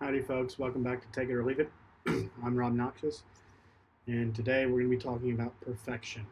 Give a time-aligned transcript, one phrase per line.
[0.00, 0.58] Howdy, folks.
[0.58, 1.70] Welcome back to Take It or Leave It.
[2.06, 3.22] I'm Robnoxious,
[4.08, 6.26] and today we're going to be talking about perfection.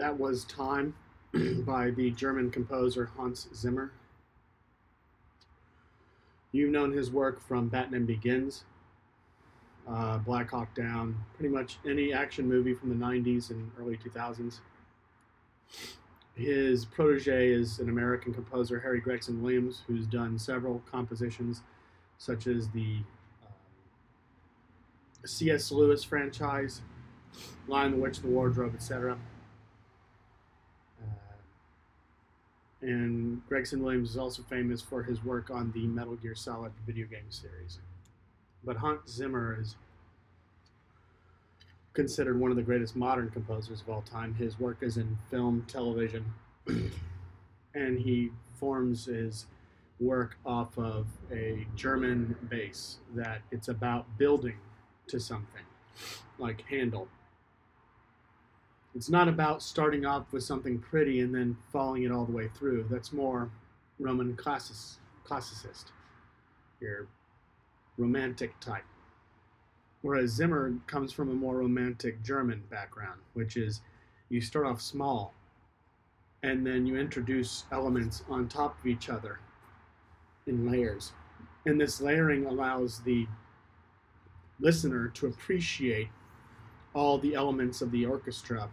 [0.00, 0.94] That was Time
[1.34, 3.92] by the German composer Hans Zimmer.
[6.52, 8.64] You've known his work from Batman Begins,
[9.86, 14.60] uh, Black Hawk Down, pretty much any action movie from the 90s and early 2000s.
[16.34, 21.62] His protege is an American composer, Harry Gregson Williams, who's done several compositions,
[22.16, 22.98] such as the
[23.44, 23.52] um,
[25.26, 25.70] C.S.
[25.70, 26.80] Lewis franchise,
[27.68, 29.18] Lion, the Witch, the Wardrobe, etc.
[31.02, 31.06] Uh,
[32.80, 37.06] and Gregson Williams is also famous for his work on the Metal Gear Solid video
[37.06, 37.80] game series.
[38.64, 39.76] But Hans Zimmer is
[41.92, 44.34] considered one of the greatest modern composers of all time.
[44.34, 46.24] His work is in film, television,
[47.74, 49.46] and he forms his
[49.98, 54.56] work off of a German base that it's about building
[55.08, 55.62] to something,
[56.38, 57.08] like Handel.
[58.94, 62.48] It's not about starting off with something pretty and then following it all the way
[62.48, 62.86] through.
[62.90, 63.50] That's more
[63.98, 64.76] Roman classic,
[65.24, 65.86] classicist,
[66.80, 67.06] your
[67.98, 68.84] romantic type.
[70.02, 73.82] Whereas Zimmer comes from a more romantic German background, which is
[74.28, 75.34] you start off small
[76.42, 79.40] and then you introduce elements on top of each other
[80.46, 81.12] in layers.
[81.66, 83.26] And this layering allows the
[84.58, 86.08] listener to appreciate
[86.94, 88.68] all the elements of the orchestra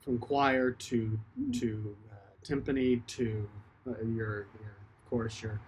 [0.00, 1.18] from choir to
[1.52, 2.14] to uh,
[2.44, 3.48] timpani to
[3.86, 4.76] uh, your, your
[5.08, 5.60] course your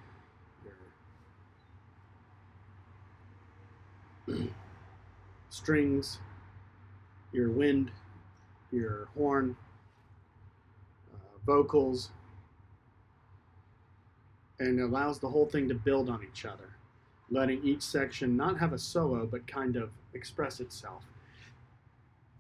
[5.50, 6.18] strings,
[7.32, 7.90] your wind,
[8.72, 9.56] your horn,
[11.14, 12.10] uh, vocals,
[14.58, 16.76] and allows the whole thing to build on each other,
[17.30, 21.04] letting each section not have a solo but kind of express itself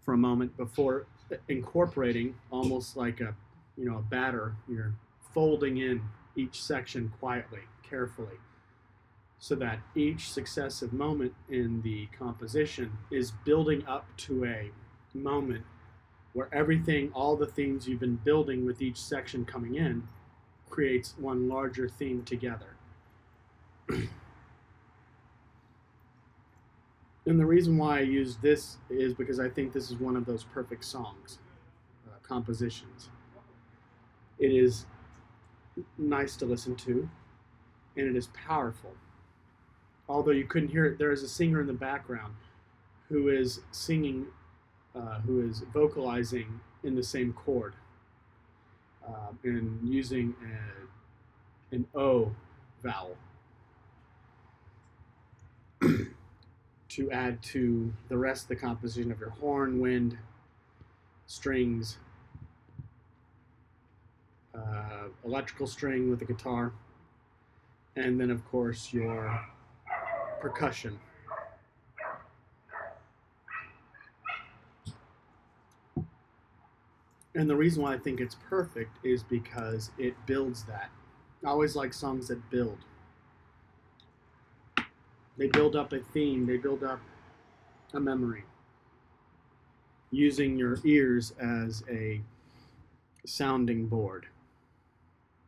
[0.04, 1.06] for a moment before
[1.48, 3.34] incorporating almost like a
[3.76, 4.54] you know a batter.
[4.68, 4.94] You're
[5.34, 6.00] folding in
[6.36, 8.38] each section quietly carefully
[9.38, 14.70] so that each successive moment in the composition is building up to a
[15.14, 15.64] moment
[16.32, 20.06] where everything, all the themes you've been building with each section coming in,
[20.68, 22.76] creates one larger theme together.
[23.88, 24.08] and
[27.24, 30.44] the reason why I use this is because I think this is one of those
[30.44, 31.38] perfect songs,
[32.06, 33.08] uh, compositions.
[34.38, 34.86] It is
[35.96, 37.08] nice to listen to,
[37.96, 38.92] and it is powerful
[40.08, 42.34] although you couldn't hear it, there is a singer in the background
[43.08, 44.26] who is singing,
[44.94, 47.74] uh, who is vocalizing in the same chord
[49.06, 52.34] uh, and using a, an O
[52.82, 53.16] vowel
[56.88, 60.16] to add to the rest of the composition of your horn, wind,
[61.26, 61.98] strings,
[64.54, 66.72] uh, electrical string with the guitar,
[67.96, 69.46] and then, of course, your
[70.48, 70.96] percussion.
[77.34, 80.90] And the reason why I think it's perfect is because it builds that.
[81.44, 82.78] I always like songs that build.
[85.36, 87.00] They build up a theme, they build up
[87.92, 88.44] a memory.
[90.12, 92.22] Using your ears as a
[93.26, 94.26] sounding board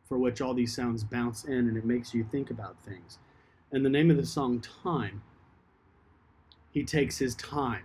[0.09, 3.17] for which all these sounds bounce in and it makes you think about things.
[3.71, 5.21] And the name of the song, Time,
[6.71, 7.83] he takes his time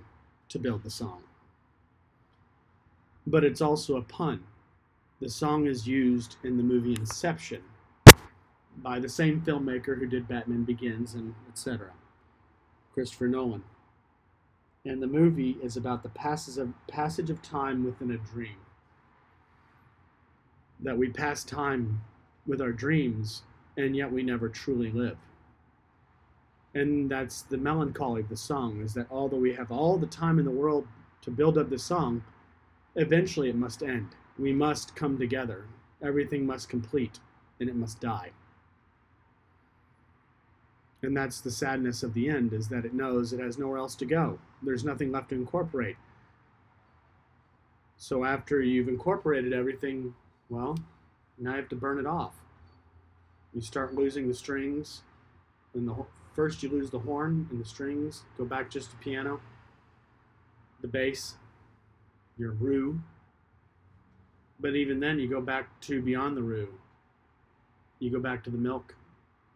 [0.49, 1.23] to build the song.
[3.27, 4.45] But it's also a pun.
[5.21, 7.63] The song is used in the movie Inception
[8.79, 11.91] by the same filmmaker who did Batman Begins and etc.
[12.93, 13.65] Christopher Nolan.
[14.85, 18.57] And the movie is about the passage of, passage of time within a dream.
[20.81, 22.03] That we pass time
[22.47, 23.43] with our dreams,
[23.77, 25.17] and yet we never truly live
[26.75, 30.39] and that's the melancholy of the song is that although we have all the time
[30.39, 30.87] in the world
[31.23, 32.23] to build up the song
[32.97, 34.09] eventually it must end.
[34.39, 35.67] We must come together.
[36.03, 37.19] Everything must complete
[37.61, 38.31] and it must die.
[41.03, 43.95] And that's the sadness of the end is that it knows it has nowhere else
[43.97, 44.39] to go.
[44.63, 45.97] There's nothing left to incorporate.
[47.97, 50.15] So after you've incorporated everything
[50.49, 50.79] well
[51.39, 52.35] now you have to burn it off.
[53.53, 55.03] You start losing the strings
[55.75, 55.95] and the
[56.35, 59.41] First, you lose the horn and the strings, go back just to piano,
[60.81, 61.37] the bass,
[62.37, 63.01] your roux.
[64.59, 66.69] But even then, you go back to beyond the roux.
[68.01, 68.95] You go back to the milk,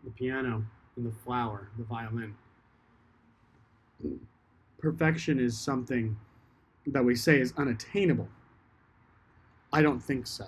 [0.04, 0.64] the piano,
[0.96, 2.34] and the flour, the violin.
[4.78, 6.16] Perfection is something
[6.86, 8.28] that we say is unattainable.
[9.72, 10.46] I don't think so.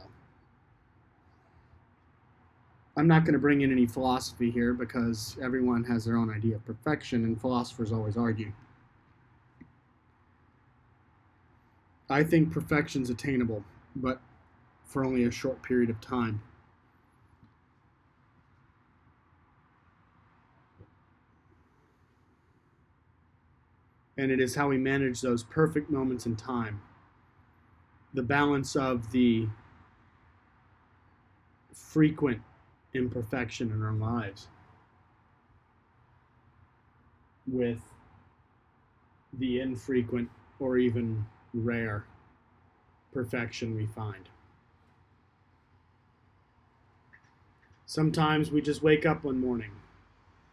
[3.01, 6.57] I'm not going to bring in any philosophy here because everyone has their own idea
[6.57, 8.53] of perfection, and philosophers always argue.
[12.11, 13.65] I think perfection's attainable,
[13.97, 14.21] but
[14.85, 16.43] for only a short period of time.
[24.19, 26.83] And it is how we manage those perfect moments in time.
[28.13, 29.49] The balance of the
[31.73, 32.43] frequent
[32.95, 34.49] imperfection in our lives
[37.47, 37.81] with
[39.33, 40.29] the infrequent
[40.59, 42.05] or even rare
[43.13, 44.29] perfection we find.
[47.87, 49.73] Sometimes we just wake up one morning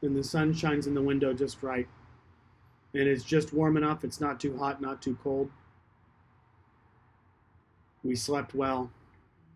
[0.02, 1.88] and the sun shines in the window just right
[2.94, 5.52] and it's just warm enough, it's not too hot, not too cold.
[8.04, 8.90] We slept well,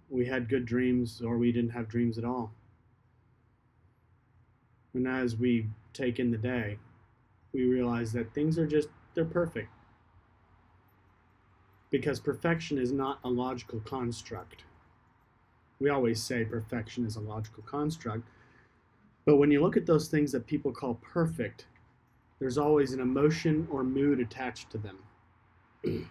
[0.09, 2.51] we had good dreams, or we didn't have dreams at all.
[4.93, 6.77] And as we take in the day,
[7.53, 9.69] we realize that things are just, they're perfect.
[11.89, 14.63] Because perfection is not a logical construct.
[15.79, 18.27] We always say perfection is a logical construct.
[19.25, 21.65] But when you look at those things that people call perfect,
[22.39, 24.97] there's always an emotion or mood attached to them.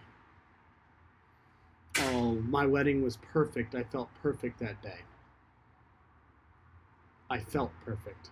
[1.97, 3.75] oh, my wedding was perfect.
[3.75, 4.99] I felt perfect that day.
[7.29, 8.29] I felt perfect.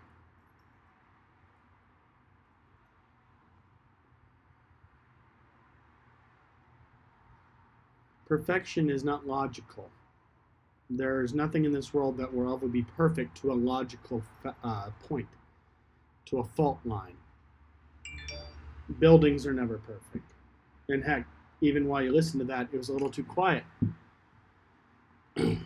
[8.29, 9.89] Perfection is not logical.
[10.87, 14.21] There's nothing in this world that will ever be perfect to a logical
[14.63, 15.27] uh, point,
[16.27, 17.17] to a fault line.
[18.99, 20.31] Buildings are never perfect.
[20.89, 21.25] And heck,
[21.61, 23.63] even while you listen to that, it was a little too quiet.
[25.35, 25.57] you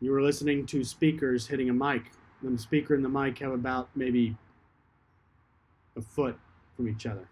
[0.00, 2.12] were listening to speakers hitting a mic.
[2.42, 4.36] And the speaker and the mic have about maybe
[5.96, 6.38] a foot
[6.76, 7.28] from each other.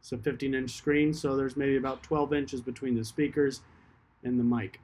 [0.00, 3.60] It's a 15 inch screen, so there's maybe about 12 inches between the speakers
[4.24, 4.80] and the mic.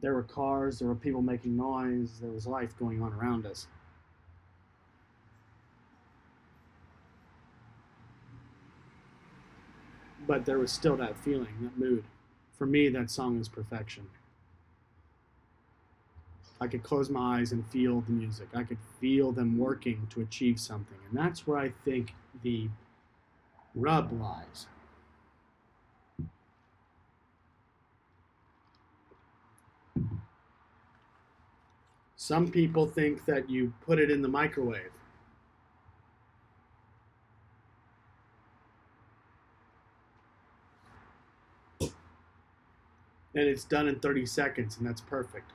[0.00, 3.66] There were cars, there were people making noise, there was life going on around us.
[10.26, 12.04] But there was still that feeling, that mood.
[12.58, 14.08] For me, that song is perfection.
[16.64, 18.48] I could close my eyes and feel the music.
[18.54, 20.98] I could feel them working to achieve something.
[21.08, 22.70] And that's where I think the
[23.74, 24.66] rub lies.
[32.16, 34.90] Some people think that you put it in the microwave.
[43.34, 45.53] And it's done in 30 seconds, and that's perfect.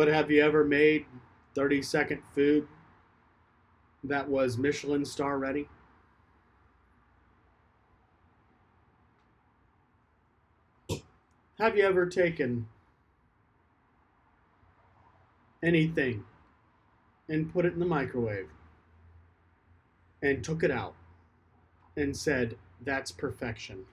[0.00, 1.04] But have you ever made
[1.54, 2.66] 30 second food
[4.02, 5.68] that was Michelin star ready?
[11.58, 12.66] Have you ever taken
[15.62, 16.24] anything
[17.28, 18.48] and put it in the microwave
[20.22, 20.94] and took it out
[21.94, 23.84] and said, That's perfection?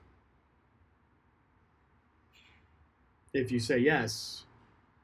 [3.34, 4.46] If you say yes,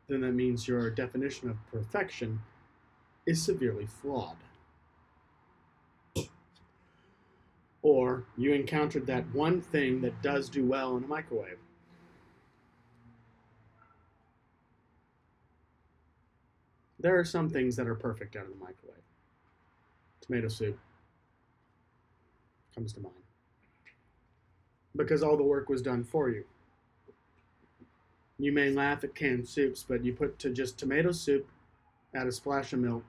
[0.07, 2.41] then that means your definition of perfection
[3.25, 4.38] is severely flawed.
[7.81, 11.57] Or you encountered that one thing that does do well in a microwave.
[17.00, 19.03] There are some things that are perfect out of the microwave.
[20.22, 20.79] Tomato soup
[22.74, 23.15] comes to mind.
[24.95, 26.45] Because all the work was done for you.
[28.40, 31.48] You may laugh at canned soups, but you put to just tomato soup,
[32.16, 33.04] add a splash of milk,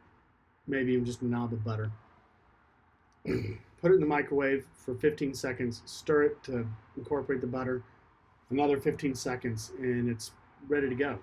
[0.67, 1.91] maybe even just a knob of butter.
[3.25, 6.67] put it in the microwave for 15 seconds, stir it to
[6.97, 7.83] incorporate the butter,
[8.51, 10.33] another 15 seconds, and it's
[10.69, 11.19] ready to go.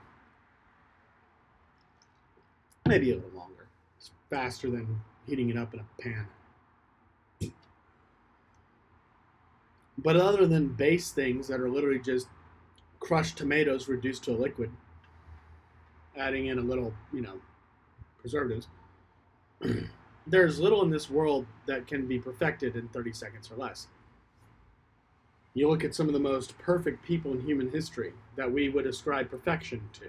[2.88, 3.68] Maybe a little longer.
[3.98, 6.28] It's faster than heating it up in a pan.
[9.98, 12.28] But other than base things that are literally just
[13.02, 14.72] crushed tomatoes reduced to a liquid,
[16.16, 17.42] adding in a little, you know,
[18.20, 18.68] preservatives.
[20.28, 23.88] There's little in this world that can be perfected in 30 seconds or less.
[25.54, 28.86] You look at some of the most perfect people in human history that we would
[28.86, 30.06] ascribe perfection to,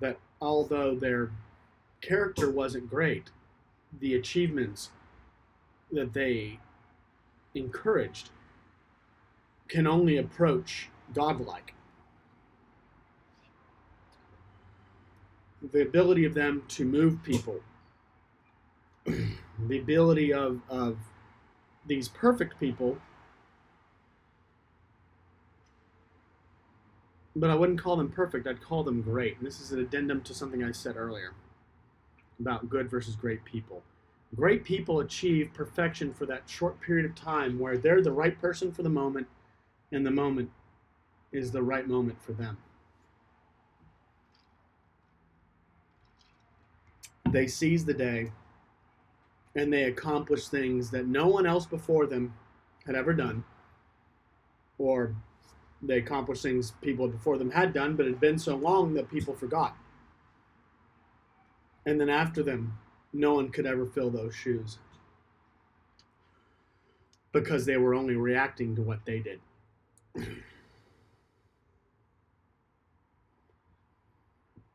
[0.00, 1.30] that although their
[2.00, 3.30] character wasn't great,
[4.00, 4.90] the achievements
[5.92, 6.58] that they
[7.54, 8.30] encouraged
[9.68, 11.74] can only approach godlike.
[15.72, 17.60] The ability of them to move people,
[19.06, 20.98] the ability of, of
[21.86, 22.98] these perfect people,
[27.34, 29.38] but I wouldn't call them perfect, I'd call them great.
[29.38, 31.32] And this is an addendum to something I said earlier
[32.38, 33.82] about good versus great people.
[34.34, 38.72] Great people achieve perfection for that short period of time where they're the right person
[38.72, 39.26] for the moment
[39.92, 40.50] and the moment
[41.36, 42.56] is the right moment for them.
[47.30, 48.32] They seize the day
[49.54, 52.34] and they accomplish things that no one else before them
[52.84, 53.42] had ever done,
[54.78, 55.14] or
[55.82, 59.10] they accomplish things people before them had done, but it had been so long that
[59.10, 59.76] people forgot.
[61.86, 62.78] And then after them,
[63.12, 64.78] no one could ever fill those shoes
[67.32, 69.40] because they were only reacting to what they did.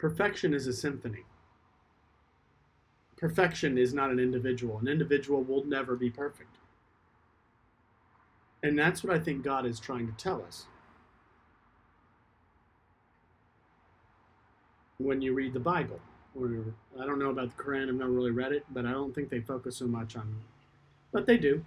[0.01, 1.25] Perfection is a symphony.
[3.17, 4.79] Perfection is not an individual.
[4.79, 6.55] An individual will never be perfect.
[8.63, 10.65] And that's what I think God is trying to tell us.
[14.97, 15.99] When you read the Bible,
[16.33, 16.49] or
[16.99, 19.29] I don't know about the Quran, I've never really read it, but I don't think
[19.29, 20.35] they focus so much on,
[21.11, 21.63] but they do.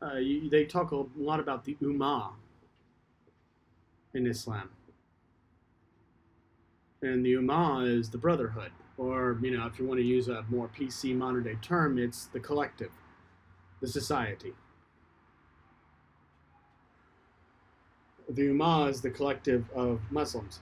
[0.00, 2.30] Uh, you, they talk a lot about the Ummah,
[4.14, 4.70] in Islam.
[7.02, 10.44] And the Ummah is the brotherhood, or, you know, if you want to use a
[10.48, 12.92] more PC modern day term, it's the collective,
[13.80, 14.52] the society.
[18.28, 20.60] The Ummah is the collective of Muslims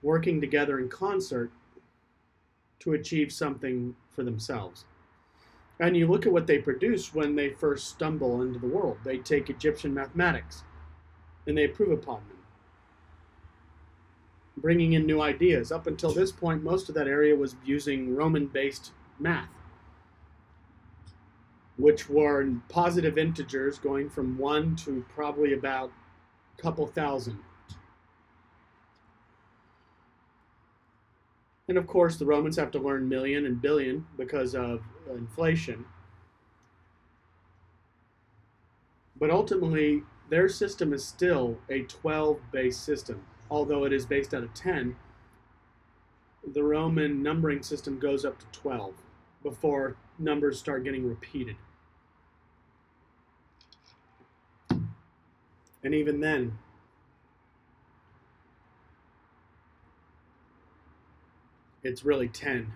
[0.00, 1.50] working together in concert
[2.78, 4.84] to achieve something for themselves.
[5.80, 8.98] And you look at what they produce when they first stumble into the world.
[9.04, 10.62] They take Egyptian mathematics
[11.48, 12.37] and they improve upon them
[14.60, 15.72] bringing in new ideas.
[15.72, 19.48] Up until this point, most of that area was using Roman based math,
[21.76, 25.90] which were positive integers going from 1 to probably about
[26.58, 27.38] a couple thousand.
[31.68, 34.82] And of course, the Romans have to learn million and billion because of
[35.14, 35.84] inflation.
[39.20, 44.42] But ultimately, their system is still a 12 base system although it is based out
[44.42, 44.96] of 10,
[46.52, 48.94] the Roman numbering system goes up to 12
[49.42, 51.56] before numbers start getting repeated.
[55.82, 56.58] And even then,
[61.82, 62.72] it's really 10.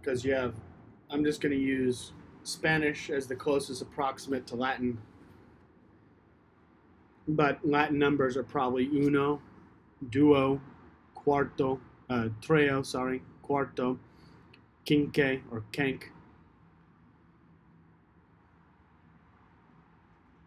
[0.00, 0.54] Because you have,
[1.10, 4.98] I'm just going to use Spanish as the closest approximate to Latin
[7.28, 9.40] but Latin numbers are probably uno,
[10.08, 10.60] duo,
[11.14, 13.98] quarto, uh, trio, sorry, quarto,
[14.86, 16.10] quinque or kenk,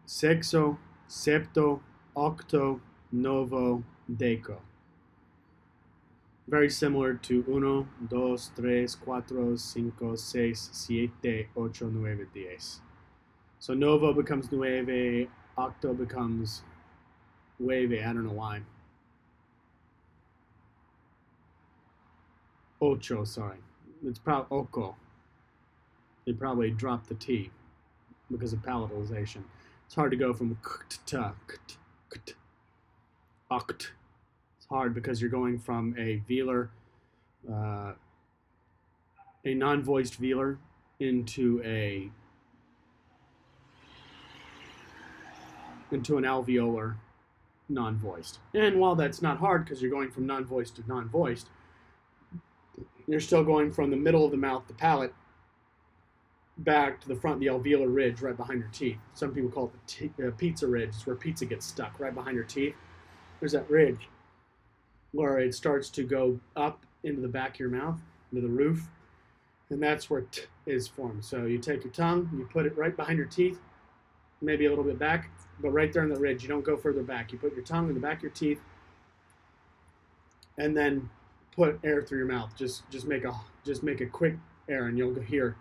[0.04, 1.80] sexo, septo,
[2.16, 2.80] octo,
[3.12, 4.58] novo, deco.
[6.48, 12.80] Very similar to uno, dos, tres, cuatro, cinco, seis, siete, ocho, nueve, diez.
[13.60, 16.62] So novo becomes nueve, octo becomes
[17.62, 18.02] wavy.
[18.02, 18.60] I don't know why.
[22.80, 23.58] Ocho, sorry.
[24.04, 24.96] It's probably Oko.
[26.26, 27.50] They probably dropped the T
[28.30, 29.42] because of palatalization.
[29.86, 30.70] It's hard to go from k
[31.06, 31.32] to
[32.10, 32.32] k
[33.50, 33.88] oct.
[34.56, 36.68] It's hard because you're going from a velar,
[37.50, 37.92] uh,
[39.44, 40.56] a non-voiced velar,
[40.98, 42.10] into a
[45.90, 46.94] into an alveolar
[47.72, 48.38] non-voiced.
[48.54, 51.48] And while that's not hard because you're going from non-voiced to non-voiced,
[53.06, 55.14] you're still going from the middle of the mouth, the palate,
[56.58, 58.98] back to the front, the alveolar ridge right behind your teeth.
[59.14, 60.90] Some people call it the uh, pizza ridge.
[60.90, 62.74] It's where pizza gets stuck right behind your teeth.
[63.40, 64.08] There's that ridge
[65.12, 67.98] where it starts to go up into the back of your mouth,
[68.30, 68.88] into the roof,
[69.70, 71.24] and that's where t is formed.
[71.24, 73.58] So you take your tongue, you put it right behind your teeth,
[74.42, 76.42] maybe a little bit back, but right there in the ridge.
[76.42, 77.32] You don't go further back.
[77.32, 78.60] You put your tongue in the back of your teeth,
[80.58, 81.08] and then
[81.54, 82.54] put air through your mouth.
[82.56, 83.32] Just just make a
[83.64, 84.36] just make a quick
[84.68, 85.56] air, and you'll hear.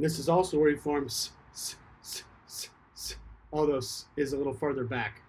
[0.00, 1.32] this is also where he forms,
[3.52, 3.80] although
[4.16, 5.20] is a little farther back.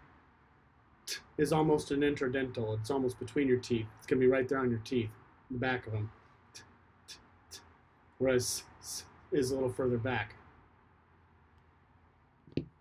[1.42, 2.80] Is almost an interdental.
[2.80, 3.88] It's almost between your teeth.
[3.98, 5.10] It's gonna be right there on your teeth,
[5.50, 6.12] the back of them.
[8.20, 8.64] Whereas
[9.32, 10.36] is a little further back.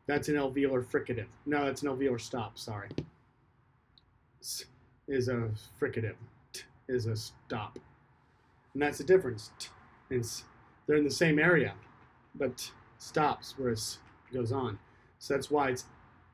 [0.06, 1.28] That's an alveolar fricative.
[1.46, 2.58] No, that's an alveolar stop.
[2.58, 2.90] Sorry.
[4.40, 6.16] Is a fricative.
[6.88, 7.78] Is a stop,
[8.74, 9.50] and that's the difference.
[10.10, 10.24] And.
[10.86, 11.74] They're in the same area,
[12.34, 13.98] but stops whereas
[14.32, 14.80] goes on.
[15.20, 15.84] So that's why it's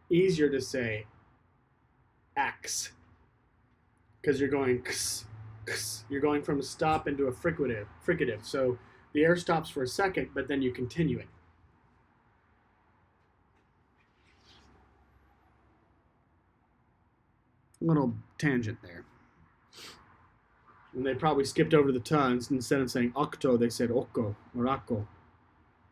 [0.08, 1.04] easier to say
[2.36, 2.92] X
[4.20, 5.24] because you're going kss,
[5.66, 6.02] kss.
[6.08, 8.44] you're going from a stop into a fricative fricative.
[8.44, 8.78] So
[9.12, 11.28] the air stops for a second, but then you continue it.
[17.80, 19.04] Little tangent there.
[20.92, 22.50] And they probably skipped over the tons.
[22.50, 25.06] Instead of saying octo, they said oko or akko.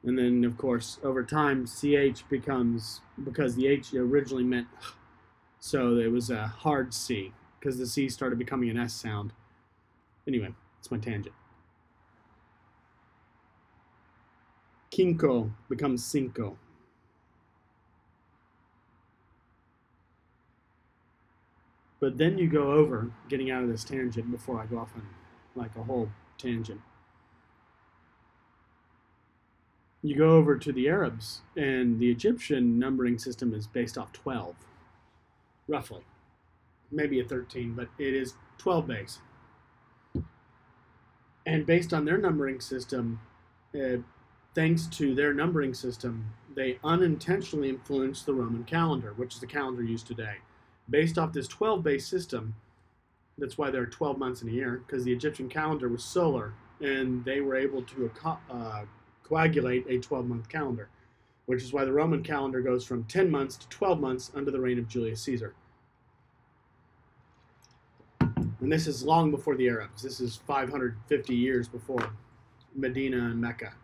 [0.02, 4.66] And then, of course, over time, ch becomes because the h originally meant,
[5.64, 9.32] so it was a hard c because the c started becoming an s sound.
[10.28, 11.34] Anyway, it's my tangent.
[14.90, 16.58] Kinko becomes cinco.
[21.98, 25.06] But then you go over, getting out of this tangent before I go off on
[25.56, 26.82] like a whole tangent.
[30.02, 34.54] You go over to the Arabs, and the Egyptian numbering system is based off 12,
[35.68, 36.02] roughly.
[36.90, 39.18] Maybe a 13, but it is 12 base.
[41.46, 43.20] And based on their numbering system,
[43.74, 43.98] uh,
[44.54, 49.82] thanks to their numbering system, they unintentionally influenced the Roman calendar, which is the calendar
[49.82, 50.36] used today.
[50.88, 52.54] Based off this 12 base system,
[53.36, 56.54] that's why there are 12 months in a year, because the Egyptian calendar was solar,
[56.80, 58.10] and they were able to
[58.50, 58.84] uh,
[59.22, 60.88] coagulate a 12 month calendar,
[61.46, 64.60] which is why the Roman calendar goes from 10 months to 12 months under the
[64.60, 65.54] reign of Julius Caesar.
[68.20, 70.02] And this is long before the Arabs.
[70.02, 72.12] This is 550 years before
[72.74, 73.74] Medina and Mecca.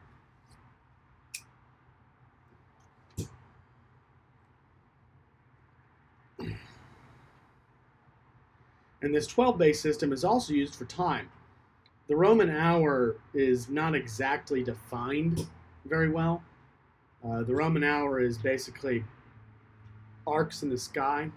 [9.03, 11.31] And this 12 base system is also used for time.
[12.09, 15.47] The Roman hour is not exactly defined
[15.85, 16.43] very well.
[17.25, 19.05] Uh, the Roman hour is basically
[20.27, 21.31] arcs in the sky.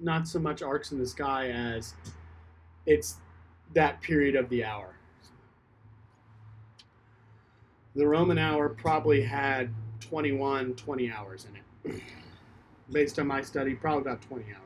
[0.00, 1.94] Not so much arcs in the sky as
[2.86, 3.16] it's
[3.74, 4.94] that period of the hour.
[7.94, 12.02] The Roman hour probably had 21, 20 hours in it.
[12.90, 14.64] Based on my study, probably about 20 hours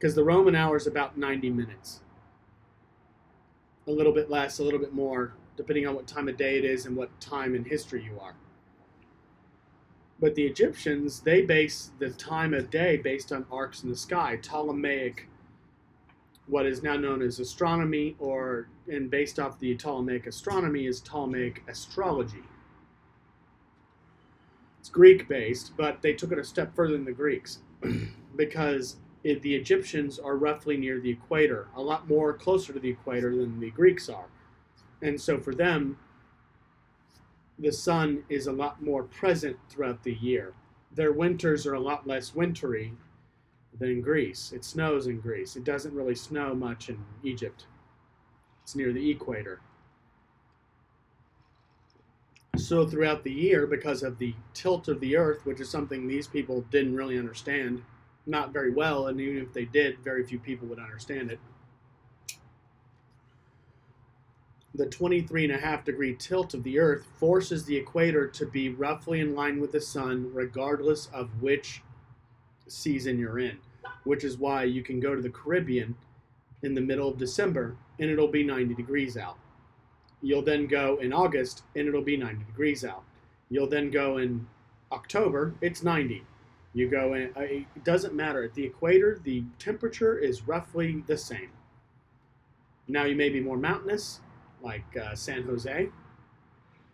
[0.00, 2.00] because the Roman hour is about 90 minutes.
[3.86, 6.64] A little bit less, a little bit more, depending on what time of day it
[6.64, 8.34] is and what time in history you are.
[10.20, 14.36] But the Egyptians, they base the time of day based on arcs in the sky,
[14.36, 15.28] Ptolemaic,
[16.46, 21.62] what is now known as astronomy, or and based off the Ptolemaic astronomy is Ptolemaic
[21.68, 22.42] astrology.
[24.80, 27.60] It's Greek based, but they took it a step further than the Greeks
[28.36, 32.90] because it, the Egyptians are roughly near the equator, a lot more closer to the
[32.90, 34.26] equator than the Greeks are.
[35.02, 35.98] And so for them,
[37.60, 40.54] the sun is a lot more present throughout the year.
[40.94, 42.94] Their winters are a lot less wintry
[43.78, 44.52] than Greece.
[44.52, 45.56] It snows in Greece.
[45.56, 47.66] It doesn't really snow much in Egypt.
[48.62, 49.60] It's near the equator.
[52.56, 56.26] So throughout the year, because of the tilt of the earth, which is something these
[56.26, 57.82] people didn't really understand,
[58.26, 61.38] not very well, and even if they did, very few people would understand it.
[64.74, 68.68] The 23 and a half degree tilt of the Earth forces the equator to be
[68.68, 71.82] roughly in line with the sun, regardless of which
[72.68, 73.58] season you're in,
[74.04, 75.96] which is why you can go to the Caribbean
[76.62, 79.38] in the middle of December and it'll be 90 degrees out.
[80.22, 83.02] You'll then go in August and it'll be 90 degrees out.
[83.48, 84.46] You'll then go in
[84.92, 86.24] October, it's 90.
[86.72, 88.44] You go in, uh, it doesn't matter.
[88.44, 91.50] At the equator, the temperature is roughly the same.
[92.86, 94.20] Now, you may be more mountainous,
[94.62, 95.88] like uh, San Jose,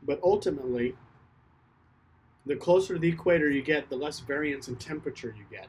[0.03, 0.95] but ultimately,
[2.45, 5.67] the closer to the equator you get, the less variance in temperature you get.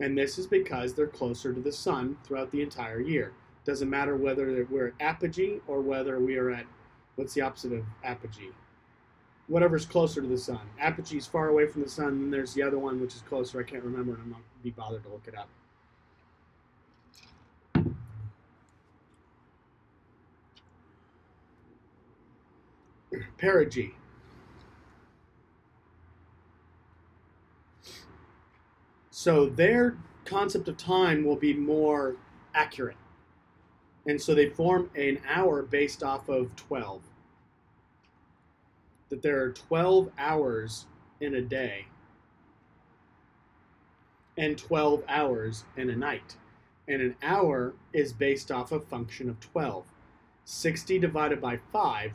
[0.00, 3.32] And this is because they're closer to the sun throughout the entire year.
[3.64, 6.66] Doesn't matter whether we're at apogee or whether we are at,
[7.16, 8.50] what's the opposite of apogee?
[9.46, 10.60] whatever's closer to the sun.
[10.80, 13.60] Apogee is far away from the sun, and there's the other one which is closer.
[13.60, 15.48] I can't remember, and I'm not be bothered to look it up.
[23.38, 23.94] Perigee.
[29.10, 32.16] So their concept of time will be more
[32.54, 32.96] accurate.
[34.06, 37.02] And so they form an hour based off of 12.
[39.08, 40.86] That there are 12 hours
[41.20, 41.86] in a day
[44.36, 46.36] and 12 hours in a night.
[46.86, 49.84] And an hour is based off a function of 12.
[50.44, 52.12] 60 divided by 5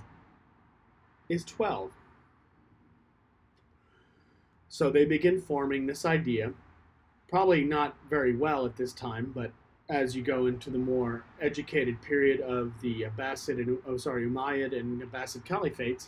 [1.30, 1.92] is 12.
[4.68, 6.54] So they begin forming this idea,
[7.30, 9.52] probably not very well at this time, but
[9.90, 14.78] as you go into the more educated period of the Abbasid and oh sorry Umayyad
[14.78, 16.08] and Abbasid caliphates,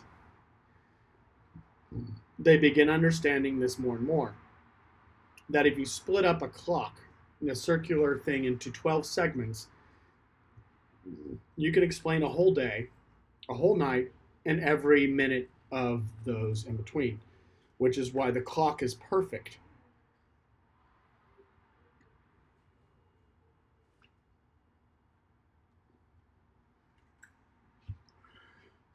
[2.37, 4.35] they begin understanding this more and more.
[5.49, 6.97] That if you split up a clock
[7.41, 9.67] in a circular thing into 12 segments,
[11.57, 12.89] you can explain a whole day,
[13.49, 14.11] a whole night,
[14.45, 17.19] and every minute of those in between,
[17.77, 19.57] which is why the clock is perfect.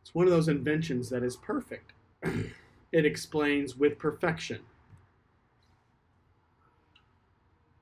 [0.03, 1.93] It's one of those inventions that is perfect.
[2.93, 4.61] it explains with perfection.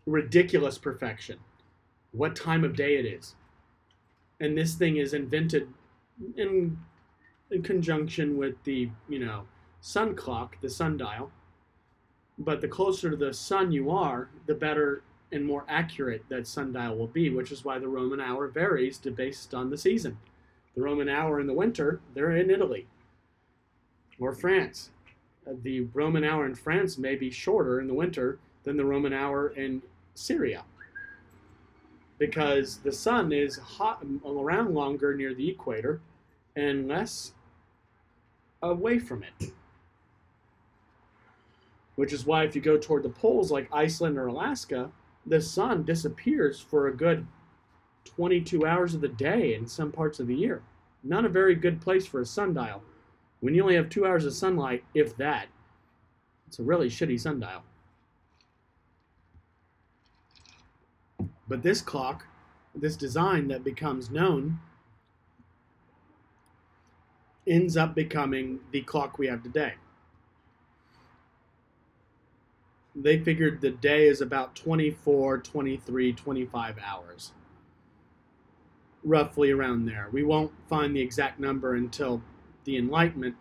[0.07, 1.39] Ridiculous perfection.
[2.13, 3.35] What time of day it is.
[4.41, 5.69] And this thing is invented
[6.37, 6.79] in
[7.51, 9.45] in conjunction with the, you know,
[9.81, 11.31] sun clock, the sundial.
[12.39, 16.97] But the closer to the sun you are, the better and more accurate that sundial
[16.97, 20.19] will be, which is why the Roman hour varies based on the season.
[20.75, 22.87] The Roman hour in the winter, they're in Italy
[24.19, 24.91] or France.
[25.47, 29.13] Uh, the Roman hour in France may be shorter in the winter than the Roman
[29.13, 29.83] hour in
[30.15, 30.65] Syria
[32.19, 36.01] because the sun is hot around longer near the equator
[36.57, 37.33] and less
[38.63, 39.53] away from it.
[41.97, 44.91] Which is why, if you go toward the poles like Iceland or Alaska,
[45.27, 47.27] the sun disappears for a good
[48.05, 50.63] 22 hours of the day in some parts of the year.
[51.03, 52.83] Not a very good place for a sundial.
[53.41, 55.49] When you only have two hours of sunlight, if that,
[56.47, 57.63] it's a really shitty sundial.
[61.47, 62.27] But this clock,
[62.75, 64.61] this design that becomes known,
[67.47, 69.75] ends up becoming the clock we have today.
[72.95, 77.33] They figured the day is about 24, 23, 25 hours.
[79.03, 80.09] Roughly around there.
[80.13, 82.23] We won't find the exact number until
[82.65, 83.37] the Enlightenment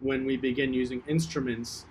[0.00, 1.86] when we begin using instruments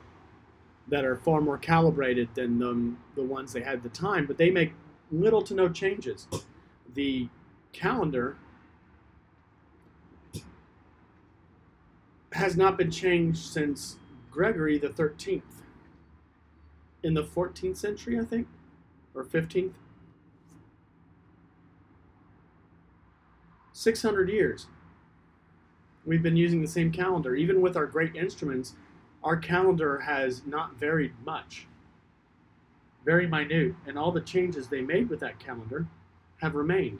[0.87, 4.37] that are far more calibrated than the, the ones they had at the time, but
[4.37, 4.71] they make
[5.11, 6.27] little to no changes.
[6.93, 7.27] The
[7.73, 8.37] calendar
[12.37, 13.97] has not been changed since
[14.31, 15.41] Gregory the 13th
[17.01, 18.47] in the 14th century, I think,
[19.15, 19.73] or 15th.
[23.73, 24.67] 600 years.
[26.05, 27.35] We've been using the same calendar.
[27.35, 28.73] Even with our great instruments,
[29.23, 31.65] our calendar has not varied much.
[33.03, 33.75] Very minute.
[33.85, 35.87] And all the changes they made with that calendar
[36.41, 36.99] have remained.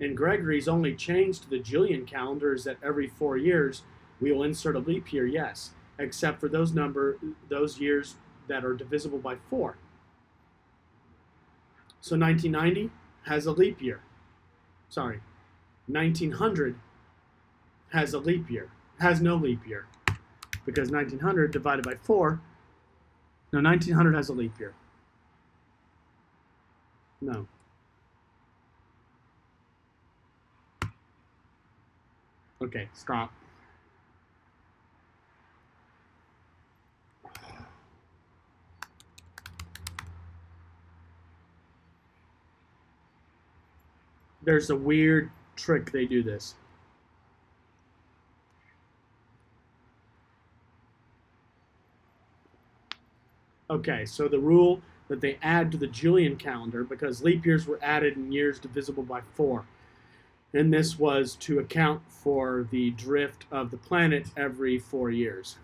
[0.00, 3.82] And Gregory's only change to the Julian calendar is that every four years
[4.22, 8.14] we will insert a leap year, yes, except for those number those years
[8.46, 9.76] that are divisible by 4.
[12.00, 12.90] So 1990
[13.24, 14.00] has a leap year.
[14.88, 15.20] Sorry.
[15.86, 16.76] 1900
[17.90, 18.70] has a leap year.
[19.00, 19.86] Has no leap year.
[20.64, 22.40] Because 1900 divided by 4
[23.52, 24.72] no 1900 has a leap year.
[27.20, 27.46] No.
[32.62, 33.32] Okay, stop.
[44.44, 46.54] There's a weird trick they do this.
[53.70, 57.78] Okay, so the rule that they add to the Julian calendar, because leap years were
[57.82, 59.64] added in years divisible by four.
[60.52, 65.56] And this was to account for the drift of the planet every four years.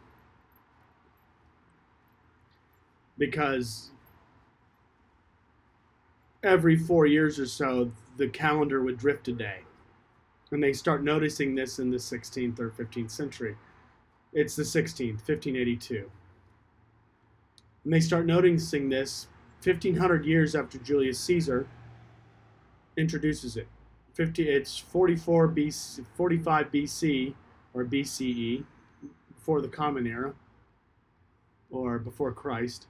[3.18, 3.90] Because
[6.42, 9.60] every four years or so, the calendar would drift a day.
[10.50, 13.56] And they start noticing this in the 16th or 15th century.
[14.32, 16.10] It's the 16th, 1582.
[17.84, 19.28] And they start noticing this
[19.62, 21.66] 1500 years after Julius Caesar
[22.96, 23.68] introduces it.
[24.14, 27.34] 50, it's 44 BC, 45 BC
[27.72, 28.64] or BCE,
[29.36, 30.34] before the Common Era,
[31.70, 32.86] or before Christ.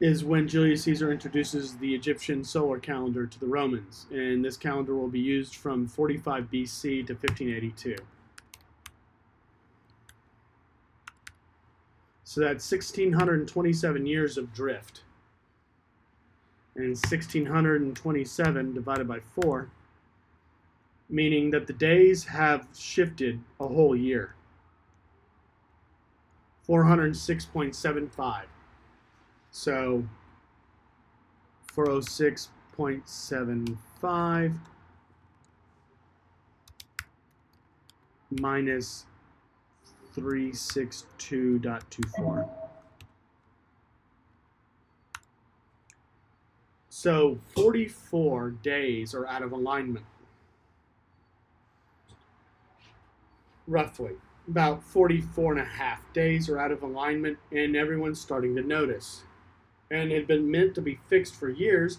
[0.00, 4.96] Is when Julius Caesar introduces the Egyptian solar calendar to the Romans, and this calendar
[4.96, 7.96] will be used from 45 BC to 1582.
[12.24, 15.02] So that's 1627 years of drift.
[16.76, 19.68] And 1627 divided by 4,
[21.10, 24.34] meaning that the days have shifted a whole year.
[26.66, 28.44] 406.75.
[29.50, 30.04] So
[31.74, 34.58] 406.75
[38.30, 39.06] minus
[40.16, 42.48] 362.24.
[46.88, 50.06] So 44 days are out of alignment.
[53.66, 54.12] Roughly.
[54.48, 59.22] About 44 and a half days are out of alignment, and everyone's starting to notice.
[59.90, 61.98] And had been meant to be fixed for years,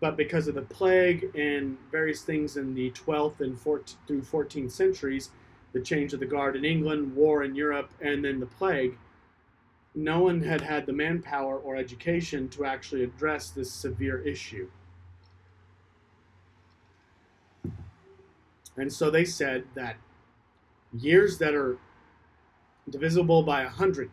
[0.00, 4.70] but because of the plague and various things in the 12th and 14th through 14th
[4.70, 5.30] centuries,
[5.72, 8.96] the change of the guard in England, war in Europe, and then the plague,
[9.94, 14.68] no one had had the manpower or education to actually address this severe issue.
[18.76, 19.96] And so they said that
[20.92, 21.76] years that are
[22.88, 24.10] divisible by 100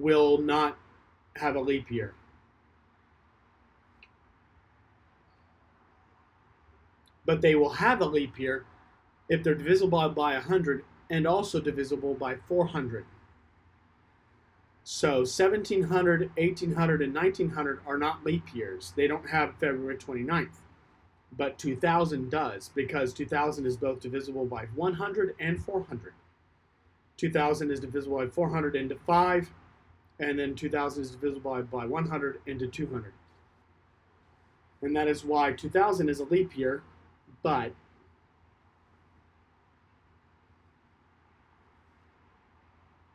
[0.00, 0.78] will not
[1.36, 2.14] have a leap year.
[7.24, 8.64] But they will have a leap year
[9.28, 13.04] if they're divisible by 100 and also divisible by 400.
[14.84, 18.94] So 1700, 1800, and 1900 are not leap years.
[18.96, 20.60] They don't have February 29th.
[21.36, 26.14] But 2000 does because 2000 is both divisible by 100 and 400.
[27.18, 29.52] 2000 is divisible by 400 into 5,
[30.20, 33.12] and then 2000 is divisible by, by 100 into 200.
[34.82, 36.82] And that is why 2000 is a leap year,
[37.42, 37.72] but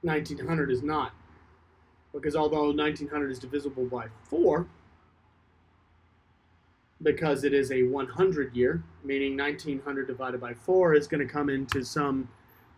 [0.05, 1.13] Nineteen hundred is not,
[2.11, 4.67] because although nineteen hundred is divisible by four,
[7.03, 11.49] because it is a 100 year, meaning 1900 divided by 4 is going to come
[11.49, 12.27] into some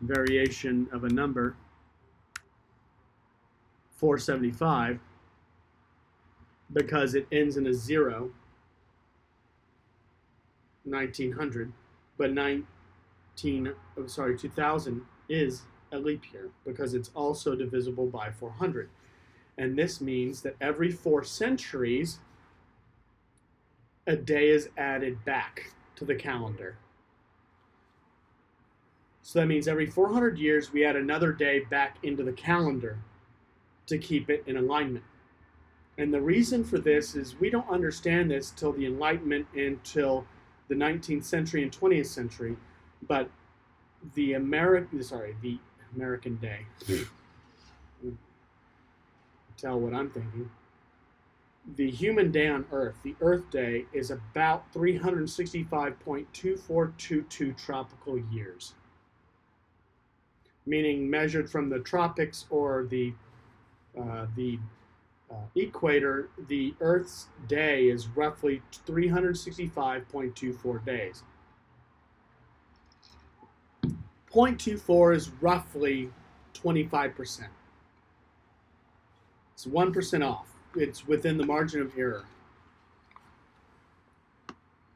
[0.01, 1.55] variation of a number,
[4.05, 4.99] 475,
[6.71, 8.29] because it ends in a 0,
[10.83, 11.73] 1900,
[12.15, 18.89] but 19, oh, sorry, 2000 is a leap year because it's also divisible by 400.
[19.57, 22.19] And this means that every four centuries,
[24.05, 26.77] a day is added back to the calendar.
[29.23, 32.99] So that means every 400 years we add another day back into the calendar
[33.87, 35.05] to keep it in alignment.
[35.97, 40.25] And the reason for this is we don't understand this till the Enlightenment until
[40.67, 42.57] the 19th century and 20th century,
[43.07, 43.29] but
[44.15, 45.59] the American sorry, the
[45.95, 46.65] American day.
[46.87, 48.09] Hmm.
[49.57, 50.49] Tell what I'm thinking
[51.75, 58.75] the human day on Earth, the Earth day, is about 365.2422 tropical years.
[60.67, 63.13] Meaning, measured from the tropics or the
[63.99, 64.59] uh, the
[65.31, 71.23] uh, equator, the Earth's day is roughly 365.24 days.
[74.31, 76.11] 0.24 is roughly
[76.53, 77.47] 25%.
[79.53, 82.25] It's 1% off it's within the margin of error.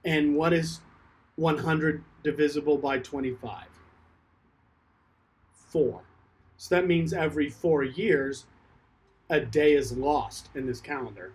[0.06, 0.82] And what is
[1.36, 3.66] 100 divisible by 25?
[5.54, 6.02] 4.
[6.58, 8.46] So that means every four years,
[9.30, 11.34] a day is lost in this calendar.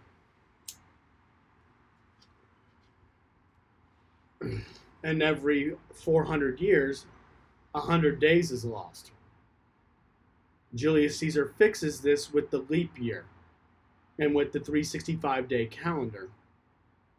[5.04, 7.06] and every 400 years,
[7.72, 9.12] 100 days is lost.
[10.74, 13.26] Julius Caesar fixes this with the leap year
[14.18, 16.30] and with the 365 day calendar.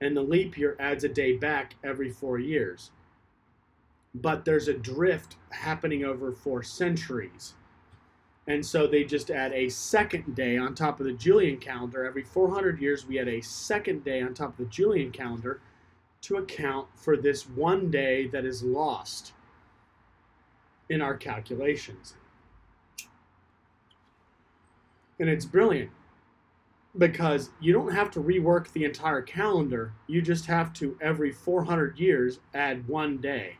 [0.02, 2.92] And the leap year adds a day back every four years.
[4.14, 7.54] But there's a drift happening over four centuries.
[8.48, 12.06] And so they just add a second day on top of the Julian calendar.
[12.06, 15.62] Every 400 years, we add a second day on top of the Julian calendar
[16.22, 19.34] to account for this one day that is lost
[20.90, 22.16] in our calculations.
[25.20, 25.90] And it's brilliant
[26.98, 29.94] because you don't have to rework the entire calendar.
[30.08, 33.58] You just have to, every 400 years, add one day.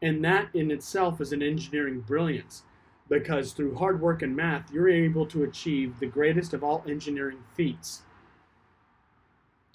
[0.00, 2.62] And that in itself is an engineering brilliance
[3.08, 7.38] because through hard work and math, you're able to achieve the greatest of all engineering
[7.54, 8.02] feats.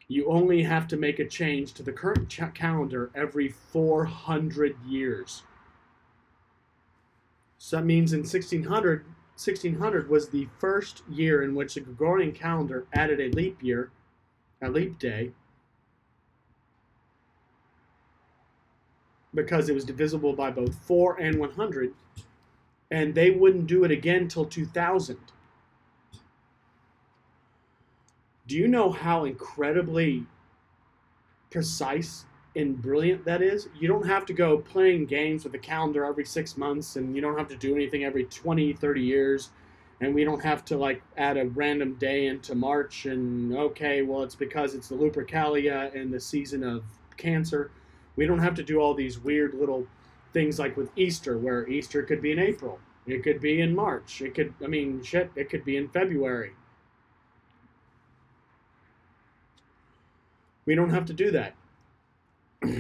[0.08, 5.44] You only have to make a change to the current ch- calendar every 400 years.
[7.58, 12.86] So that means in 1600, 1600 was the first year in which the Gregorian calendar
[12.94, 13.90] added a leap year,
[14.62, 15.32] a leap day,
[19.34, 21.94] because it was divisible by both 4 and 100
[22.94, 25.18] and they wouldn't do it again till 2000
[28.46, 30.26] do you know how incredibly
[31.50, 32.26] precise
[32.56, 33.68] and brilliant that is?
[33.80, 37.22] You don't have to go playing games with the calendar every six months and you
[37.22, 39.50] don't have to do anything every 20 30 years
[40.02, 44.22] and we don't have to like add a random day into march and okay well
[44.22, 46.84] it's because it's the lupercalia and the season of
[47.18, 47.72] cancer.
[48.16, 49.88] We don't have to do all these weird little
[50.34, 54.22] things like with Easter, where Easter could be in April, it could be in March,
[54.22, 56.54] it could, I mean, shit, it could be in February.
[60.66, 61.56] We don't have to do that.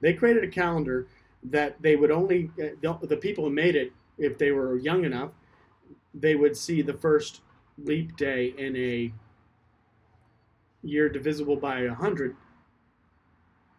[0.00, 1.06] they created a calendar
[1.42, 5.30] that they would only, uh, the people who made it, if they were young enough,
[6.14, 7.42] they would see the first
[7.84, 9.12] leap day in a
[10.82, 12.36] year divisible by 100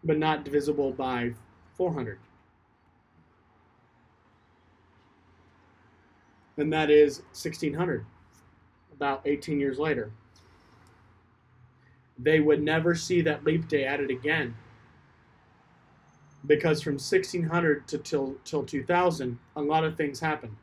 [0.04, 1.34] but not divisible by
[1.78, 2.20] 400.
[6.58, 8.06] And that is 1600,
[8.92, 10.12] about 18 years later.
[12.18, 14.56] They would never see that leap day added again
[16.48, 20.56] because from 1600 to till, till 2000, a lot of things happened.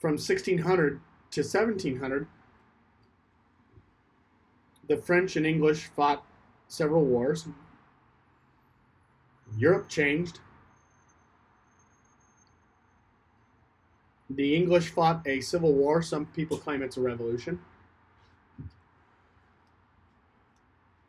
[0.00, 1.00] From 1600
[1.32, 2.26] to 1700,
[4.88, 6.24] the French and English fought
[6.70, 7.46] several wars.
[9.58, 10.38] Europe changed.
[14.30, 16.00] The English fought a civil war.
[16.00, 17.60] Some people claim it's a revolution.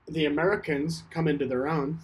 [0.08, 2.00] The Americans come into their own.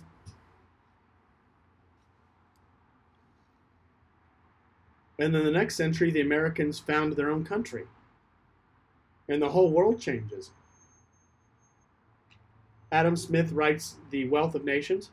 [5.20, 7.88] And then the next century, the Americans found their own country.
[9.28, 10.52] And the whole world changes.
[12.92, 15.12] Adam Smith writes The Wealth of Nations,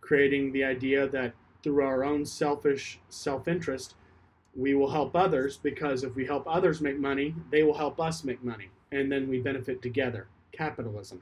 [0.00, 3.94] creating the idea that through our own selfish self interest,
[4.54, 8.24] we will help others because if we help others make money, they will help us
[8.24, 8.68] make money.
[8.92, 10.28] And then we benefit together.
[10.52, 11.20] Capitalism.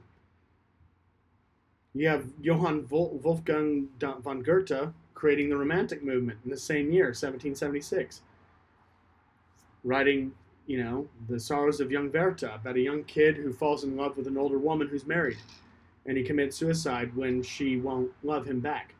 [1.93, 8.21] You have Johann Wolfgang von Goethe creating the Romantic movement in the same year, 1776,
[9.83, 10.31] writing
[10.67, 14.17] you know, The Sorrows of Young Werther, about a young kid who falls in love
[14.17, 15.37] with an older woman who's married,
[16.05, 18.93] and he commits suicide when she won't love him back.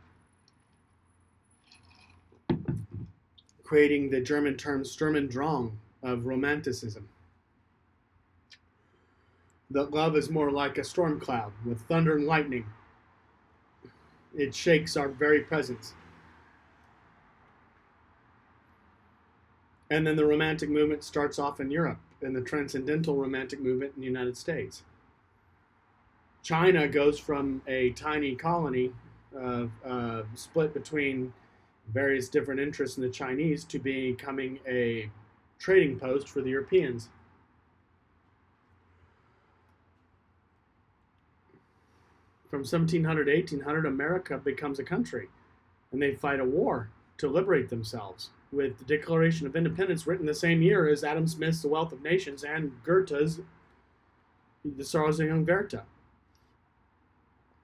[3.63, 7.09] Creating the German term Sturm und Drang of Romanticism.
[9.70, 12.65] That love is more like a storm cloud with thunder and lightning.
[14.34, 15.93] It shakes our very presence.
[19.90, 24.02] And then the Romantic movement starts off in Europe, and the Transcendental Romantic movement in
[24.02, 24.84] the United States.
[26.44, 28.92] China goes from a tiny colony
[29.38, 31.34] uh, uh, split between
[31.94, 35.10] various different interests in the Chinese to becoming a
[35.58, 37.10] trading post for the Europeans.
[42.50, 45.28] From 1700 to 1800, America becomes a country,
[45.92, 50.34] and they fight a war to liberate themselves with the Declaration of Independence written the
[50.34, 53.41] same year as Adam Smith's The Wealth of Nations and Goethe's
[54.64, 55.84] The Sorrows of Young Werther,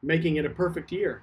[0.01, 1.21] making it a perfect year.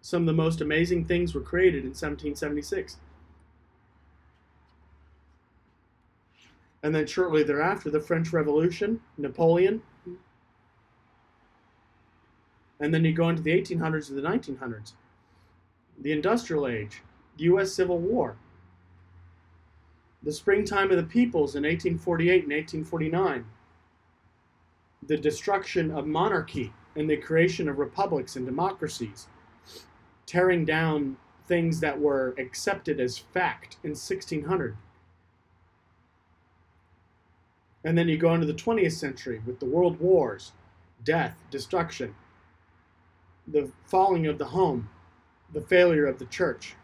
[0.00, 2.96] Some of the most amazing things were created in 1776.
[6.82, 9.82] And then shortly thereafter, the French Revolution, Napoleon,
[12.80, 14.92] and then you go into the 1800s to the 1900s,
[16.00, 17.02] the Industrial Age,
[17.36, 17.72] the U.S.
[17.72, 18.36] Civil War,
[20.22, 23.44] the springtime of the peoples in 1848 and 1849,
[25.06, 29.28] the destruction of monarchy and the creation of republics and democracies,
[30.26, 31.16] tearing down
[31.46, 34.76] things that were accepted as fact in 1600.
[37.82, 40.52] And then you go into the 20th century with the world wars,
[41.02, 42.14] death, destruction,
[43.48, 44.90] the falling of the home,
[45.52, 46.76] the failure of the church,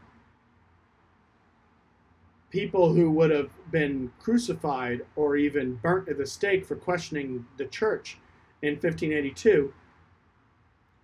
[2.50, 7.66] people who would have been crucified or even burnt at the stake for questioning the
[7.66, 8.18] church
[8.62, 9.72] in 1582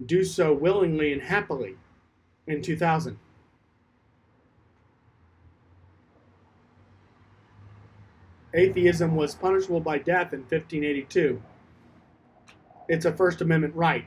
[0.07, 1.77] do so willingly and happily
[2.47, 3.19] in 2000.
[8.55, 11.43] Atheism was punishable by death in 1582.
[12.89, 14.05] It's a First Amendment right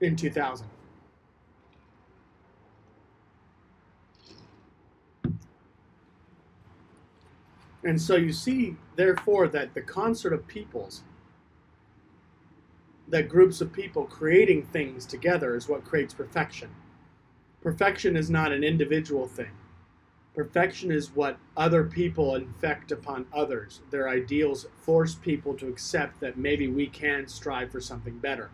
[0.00, 0.66] in 2000.
[7.82, 11.02] And so you see, therefore, that the concert of peoples,
[13.08, 16.70] that groups of people creating things together, is what creates perfection.
[17.62, 19.50] Perfection is not an individual thing.
[20.34, 23.80] Perfection is what other people infect upon others.
[23.90, 28.50] Their ideals force people to accept that maybe we can strive for something better,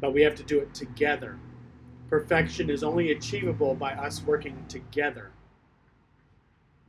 [0.00, 1.38] but we have to do it together.
[2.08, 5.32] Perfection is only achievable by us working together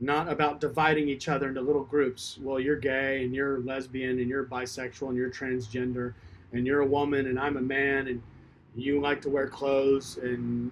[0.00, 2.38] not about dividing each other into little groups.
[2.42, 6.14] Well, you're gay and you're lesbian and you're bisexual and you're transgender
[6.52, 8.22] and you're a woman and I'm a man and
[8.74, 10.70] you like to wear clothes and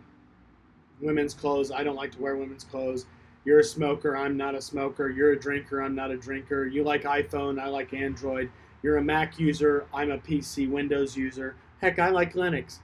[1.00, 1.70] women's clothes.
[1.70, 3.06] I don't like to wear women's clothes.
[3.44, 4.16] You're a smoker.
[4.16, 5.08] I'm not a smoker.
[5.08, 5.82] You're a drinker.
[5.82, 6.66] I'm not a drinker.
[6.66, 7.60] You like iPhone.
[7.60, 8.50] I like Android.
[8.82, 9.86] You're a Mac user.
[9.92, 11.56] I'm a PC Windows user.
[11.80, 12.78] Heck, I like Linux.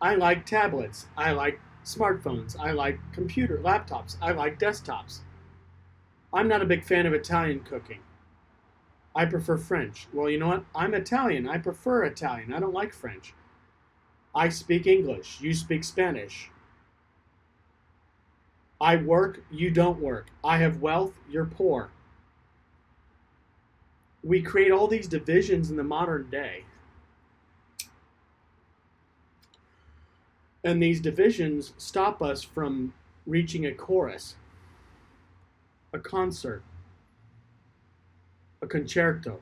[0.00, 1.06] I like tablets.
[1.16, 2.58] I like smartphones.
[2.58, 4.16] I like computer laptops.
[4.20, 5.20] I like desktops.
[6.32, 8.00] I'm not a big fan of Italian cooking.
[9.14, 10.06] I prefer French.
[10.12, 10.64] Well, you know what?
[10.74, 11.48] I'm Italian.
[11.48, 12.52] I prefer Italian.
[12.52, 13.34] I don't like French.
[14.34, 15.40] I speak English.
[15.40, 16.50] You speak Spanish.
[18.80, 19.40] I work.
[19.50, 20.28] You don't work.
[20.44, 21.14] I have wealth.
[21.28, 21.90] You're poor.
[24.22, 26.64] We create all these divisions in the modern day
[30.64, 32.92] And these divisions stop us from
[33.26, 34.34] reaching a chorus,
[35.92, 36.62] a concert,
[38.60, 39.40] a concerto,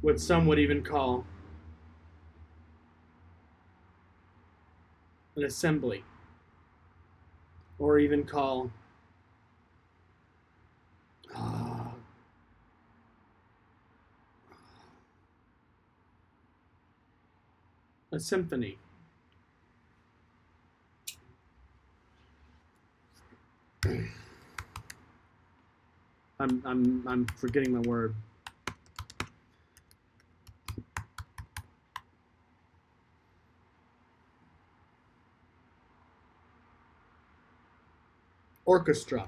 [0.00, 1.24] what some would even call
[5.36, 6.04] an assembly,
[7.78, 8.70] or even call
[11.34, 11.69] uh,
[18.12, 18.78] a symphony.
[26.40, 28.14] I'm I'm I'm forgetting my word.
[38.64, 39.26] Orchestra.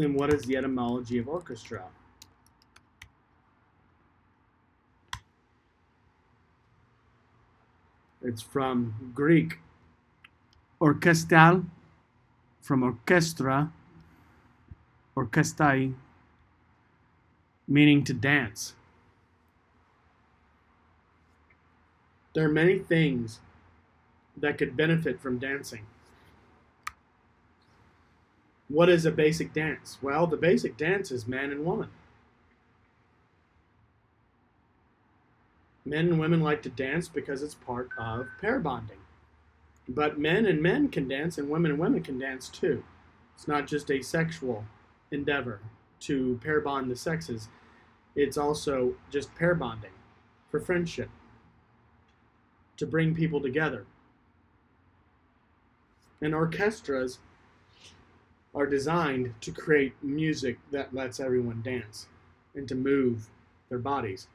[0.00, 1.84] And what is the etymology of orchestra?
[8.22, 9.58] It's from Greek
[10.80, 11.66] orchestral,
[12.62, 13.72] from orchestra,
[15.14, 15.92] orchestai,
[17.68, 18.74] meaning to dance.
[22.34, 23.40] There are many things
[24.34, 25.84] that could benefit from dancing.
[28.70, 29.98] What is a basic dance?
[30.00, 31.88] Well, the basic dance is man and woman.
[35.84, 38.98] Men and women like to dance because it's part of pair bonding.
[39.88, 42.84] But men and men can dance and women and women can dance too.
[43.34, 44.64] It's not just a sexual
[45.10, 45.58] endeavor
[46.00, 47.48] to pair bond the sexes,
[48.14, 49.90] it's also just pair bonding
[50.48, 51.10] for friendship,
[52.76, 53.84] to bring people together.
[56.20, 57.18] And orchestras
[58.54, 62.06] are designed to create music that lets everyone dance
[62.54, 63.28] and to move
[63.68, 64.26] their bodies.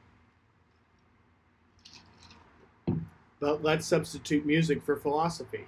[3.38, 5.66] But let's substitute music for philosophy.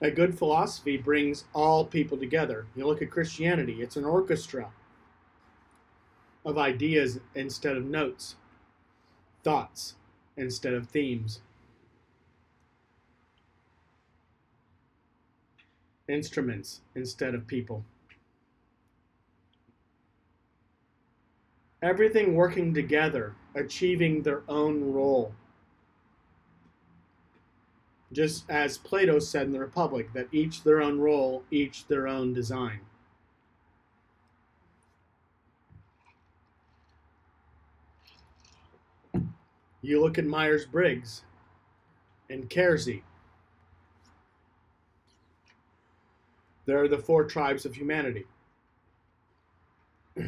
[0.00, 2.66] A good philosophy brings all people together.
[2.74, 4.70] You look at Christianity, it's an orchestra
[6.44, 8.36] of ideas instead of notes,
[9.44, 9.96] thoughts
[10.38, 11.40] instead of themes.
[16.10, 17.84] Instruments instead of people.
[21.80, 25.32] Everything working together, achieving their own role.
[28.12, 32.34] Just as Plato said in the Republic, that each their own role, each their own
[32.34, 32.80] design.
[39.80, 41.22] You look at Myers Briggs
[42.28, 43.02] and Keirsey
[46.70, 48.26] There are the four tribes of humanity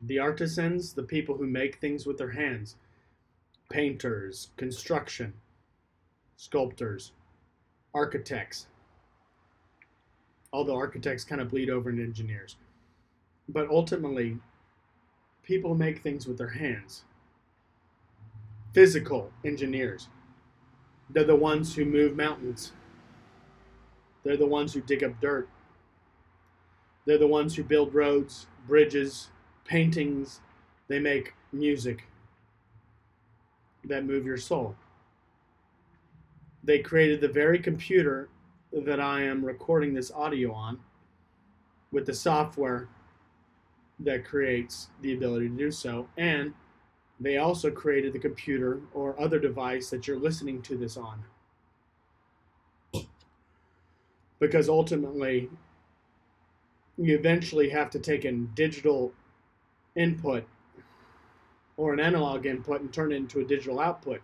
[0.00, 2.76] the artisans, the people who make things with their hands,
[3.68, 5.32] painters, construction,
[6.36, 7.10] sculptors,
[7.92, 8.68] architects.
[10.52, 12.54] Although architects kind of bleed over into engineers.
[13.48, 14.38] But ultimately,
[15.42, 17.02] people make things with their hands.
[18.72, 20.06] Physical engineers.
[21.10, 22.70] They're the ones who move mountains.
[24.24, 25.48] They're the ones who dig up dirt.
[27.04, 29.30] They're the ones who build roads, bridges,
[29.64, 30.40] paintings.
[30.88, 32.04] They make music
[33.84, 34.76] that move your soul.
[36.62, 38.28] They created the very computer
[38.72, 40.78] that I am recording this audio on
[41.90, 42.88] with the software
[44.00, 46.08] that creates the ability to do so.
[46.16, 46.54] And
[47.20, 51.24] they also created the computer or other device that you're listening to this on.
[54.42, 55.48] Because ultimately,
[56.98, 59.12] you eventually have to take in digital
[59.94, 60.48] input
[61.76, 64.20] or an analog input and turn it into a digital output.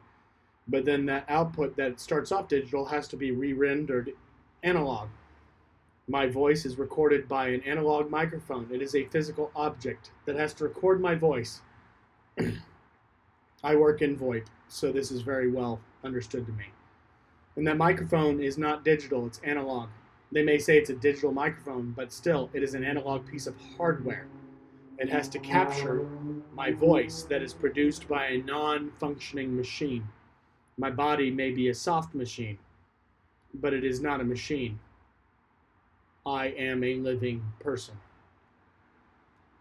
[0.67, 4.11] But then that output that starts off digital has to be re rendered
[4.65, 5.09] analog.
[6.09, 8.67] My voice is recorded by an analog microphone.
[8.73, 11.61] It is a physical object that has to record my voice.
[13.63, 16.65] I work in VoIP, so this is very well understood to me.
[17.55, 19.91] And that microphone is not digital, it's analog.
[20.31, 23.55] They may say it's a digital microphone, but still, it is an analog piece of
[23.77, 24.27] hardware.
[24.99, 26.07] It has to capture
[26.55, 30.09] my voice that is produced by a non functioning machine.
[30.77, 32.59] My body may be a soft machine,
[33.55, 34.79] but it is not a machine.
[36.27, 37.97] I am a living person.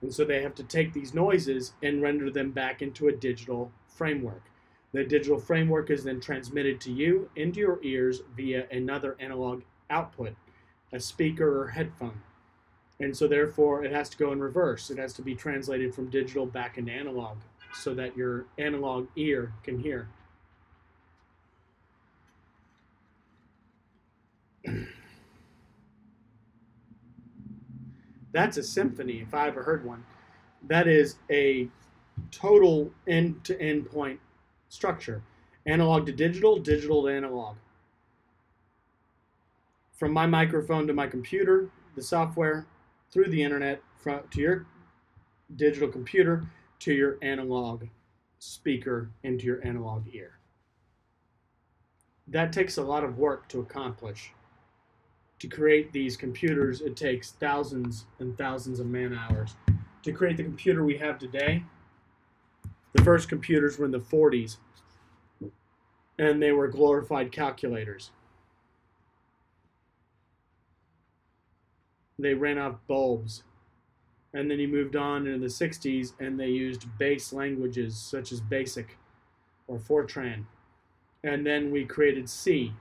[0.02, 3.72] And so they have to take these noises and render them back into a digital
[3.88, 4.44] framework.
[4.94, 10.36] The digital framework is then transmitted to you into your ears via another analog output,
[10.94, 12.22] a speaker or headphone.
[13.00, 14.90] And so therefore it has to go in reverse.
[14.90, 17.38] It has to be translated from digital back into analog
[17.74, 20.08] so that your analog ear can hear.
[28.32, 30.04] That's a symphony if I ever heard one.
[30.68, 31.70] That is a
[32.32, 34.20] total end to end point
[34.70, 35.22] structure.
[35.66, 37.56] Analog to digital, digital to analog.
[39.98, 42.68] From my microphone to my computer, the software,
[43.12, 44.68] through the internet from, to your
[45.56, 46.46] digital computer
[46.80, 47.86] to your analog
[48.38, 50.38] speaker into your analog ear.
[52.28, 54.34] That takes a lot of work to accomplish.
[55.40, 59.56] To create these computers, it takes thousands and thousands of man hours.
[60.04, 61.64] To create the computer we have today,
[62.94, 64.58] the first computers were in the 40s,
[66.20, 68.12] and they were glorified calculators.
[72.20, 73.44] They ran off bulbs.
[74.34, 78.42] And then he moved on into the 60s and they used base languages such as
[78.42, 78.98] BASIC
[79.68, 80.46] or Fortran.
[81.24, 82.74] And then we created C.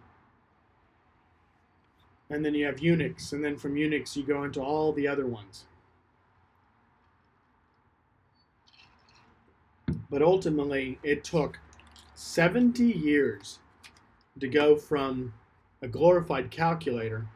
[2.28, 3.32] And then you have Unix.
[3.32, 5.64] And then from Unix, you go into all the other ones.
[10.10, 11.58] But ultimately, it took
[12.14, 13.58] 70 years
[14.40, 15.32] to go from
[15.82, 17.26] a glorified calculator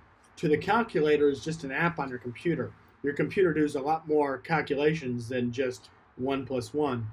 [0.41, 2.73] to the calculator is just an app on your computer.
[3.03, 7.09] Your computer does a lot more calculations than just one plus one.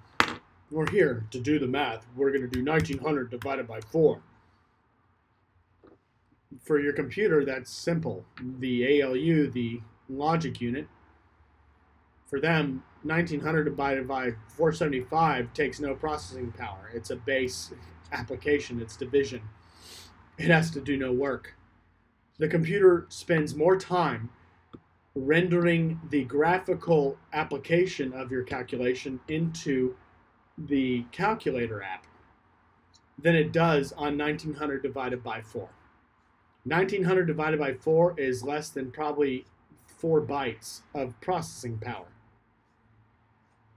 [0.72, 2.06] We're here to do the math.
[2.16, 4.22] We're going to do 1900 divided by 4.
[6.64, 8.24] For your computer, that's simple.
[8.60, 10.88] The ALU, the logic unit,
[12.28, 16.90] for them, 1900 divided by 475 takes no processing power.
[16.94, 17.74] It's a base
[18.14, 19.42] application, it's division.
[20.38, 21.57] It has to do no work
[22.40, 24.30] the computer spends more time
[25.16, 29.96] rendering the graphical application of your calculation into
[30.58, 32.06] the calculator app
[33.18, 35.70] than it does on 1900 divided by 4.
[36.66, 39.46] 1900 divided by 4 is less than probably
[39.88, 42.08] 4 bytes of processing power.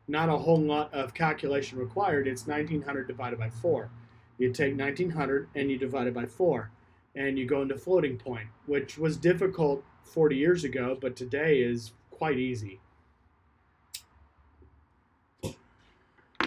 [0.07, 2.27] Not a whole lot of calculation required.
[2.27, 3.91] It's 1900 divided by 4.
[4.37, 6.71] You take 1900 and you divide it by 4
[7.15, 11.93] and you go into floating point, which was difficult 40 years ago, but today is
[12.11, 12.81] quite easy.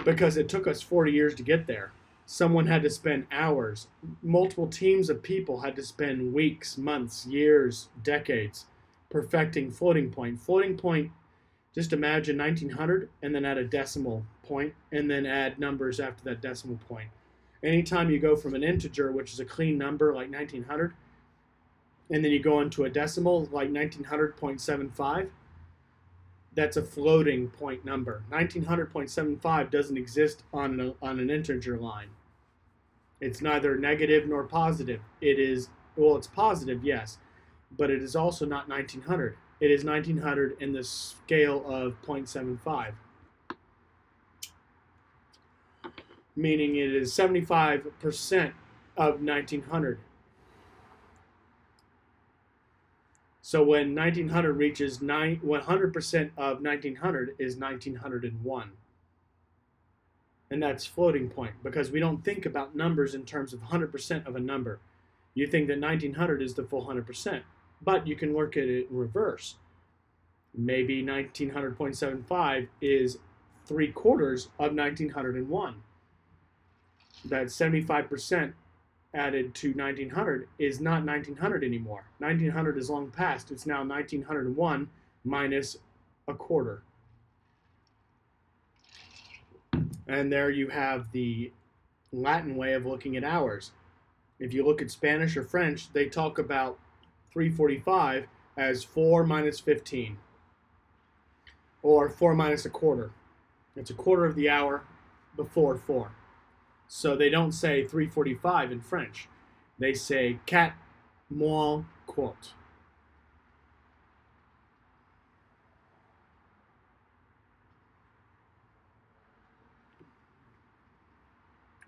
[0.03, 1.91] Because it took us 40 years to get there.
[2.26, 3.88] Someone had to spend hours.
[4.22, 8.66] Multiple teams of people had to spend weeks, months, years, decades
[9.14, 10.39] perfecting floating point.
[10.39, 11.11] Floating point,
[11.74, 16.41] just imagine 1900 and then add a decimal point and then add numbers after that
[16.41, 17.09] decimal point
[17.64, 20.93] anytime you go from an integer, which is a clean number like 1900,
[22.09, 25.30] and then you go into a decimal like 1900.75,
[26.55, 28.24] that's a floating point number.
[28.32, 32.09] 1900.75 doesn't exist on, a, on an integer line.
[33.20, 34.99] It's neither negative nor positive.
[35.22, 37.18] It is, well, it's positive, yes,
[37.78, 39.38] but it is also not 1900.
[39.59, 42.93] It is 1900 in the scale of 0.75,
[46.36, 48.54] meaning it is 75%
[48.98, 50.00] of 1900.
[53.42, 58.72] So when 1900 reaches 9, 100% of 1900 is 1901.
[60.50, 64.36] And that's floating point because we don't think about numbers in terms of 100% of
[64.36, 64.80] a number.
[65.34, 67.42] You think that 1900 is the full 100%,
[67.82, 69.56] but you can work at it in reverse.
[70.56, 73.18] Maybe 1900.75 is
[73.66, 75.76] three quarters of 1901.
[77.26, 78.53] That's 75%
[79.14, 82.05] added to 1900 is not 1900 anymore.
[82.18, 83.51] 1900 is long past.
[83.51, 84.89] It's now 1901
[85.24, 85.78] minus
[86.28, 86.82] a quarter.
[90.07, 91.51] And there you have the
[92.11, 93.72] Latin way of looking at hours.
[94.39, 96.80] If you look at Spanish or French, they talk about
[97.32, 100.18] 345 as 4 minus 15
[101.82, 103.11] or 4 minus a quarter.
[103.76, 104.84] It's a quarter of the hour
[105.36, 106.11] before 4.
[106.96, 109.28] So they don't say 345 in French.
[109.80, 110.76] They say quatre
[111.28, 112.54] moins quart.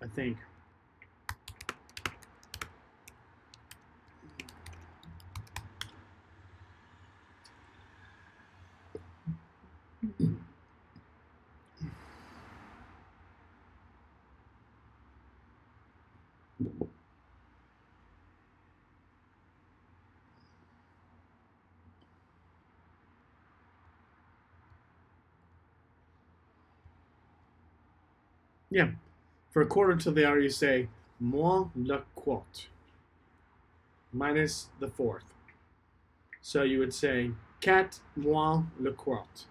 [0.02, 0.38] I think.
[28.76, 28.90] Yeah.
[29.52, 32.66] For a quarter to the hour, you say moins le quart,
[34.12, 35.24] minus the fourth.
[36.42, 37.30] So you would say
[37.62, 39.46] quatre moins le quart.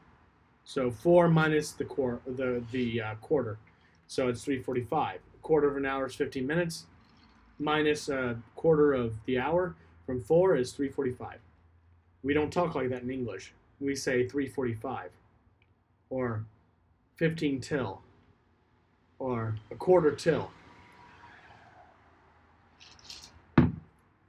[0.64, 3.58] So four minus the quar- the the uh, quarter.
[4.06, 5.16] So it's 3:45.
[5.16, 6.86] A quarter of an hour is 15 minutes.
[7.58, 11.40] Minus a quarter of the hour from four is 3:45.
[12.22, 13.54] We don't talk like that in English.
[13.80, 15.10] We say 3:45
[16.12, 16.46] or
[17.18, 18.04] 15 till
[19.26, 20.52] or a quarter till.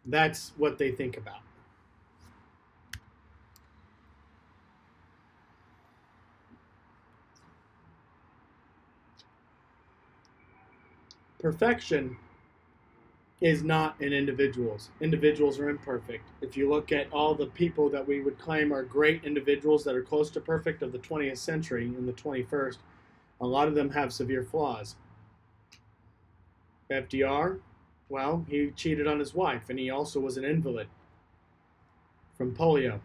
[0.07, 1.41] That's what they think about.
[11.41, 12.17] Perfection
[13.43, 14.89] is not in individuals.
[15.03, 16.27] Individuals are imperfect.
[16.41, 19.95] If you look at all the people that we would claim are great individuals that
[19.95, 22.79] are close to perfect of the 20th century and the 21st,
[23.41, 24.97] a lot of them have severe flaws.
[26.91, 27.61] FDR,
[28.09, 30.89] well, he cheated on his wife and he also was an invalid
[32.37, 33.01] from polio.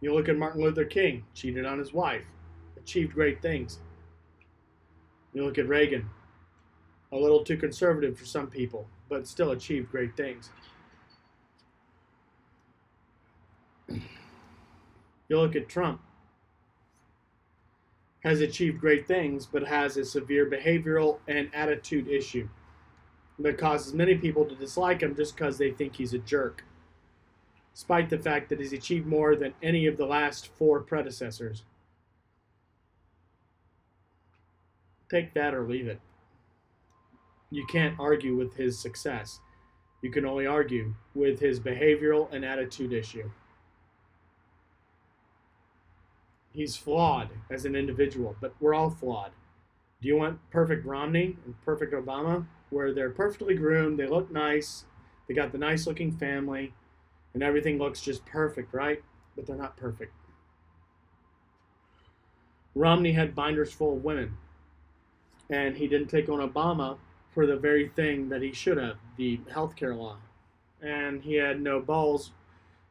[0.00, 2.24] You look at Martin Luther King, cheated on his wife,
[2.76, 3.78] achieved great things.
[5.32, 6.10] You look at Reagan,
[7.12, 10.50] a little too conservative for some people, but still achieved great things.
[15.32, 16.02] You look at Trump,
[18.22, 22.50] has achieved great things, but has a severe behavioral and attitude issue
[23.38, 26.66] that causes many people to dislike him just because they think he's a jerk,
[27.72, 31.64] despite the fact that he's achieved more than any of the last four predecessors.
[35.08, 36.02] Take that or leave it.
[37.48, 39.40] You can't argue with his success.
[40.02, 43.30] You can only argue with his behavioral and attitude issue.
[46.52, 49.32] He's flawed as an individual, but we're all flawed.
[50.00, 54.84] Do you want perfect Romney and perfect Obama, where they're perfectly groomed, they look nice,
[55.26, 56.74] they got the nice looking family,
[57.34, 59.02] and everything looks just perfect, right?
[59.36, 60.12] But they're not perfect.
[62.74, 64.36] Romney had binders full of women,
[65.50, 66.98] and he didn't take on Obama
[67.32, 70.16] for the very thing that he should have the health care law.
[70.82, 72.32] And he had no balls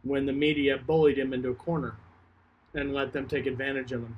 [0.03, 1.95] when the media bullied him into a corner
[2.73, 4.17] and let them take advantage of him.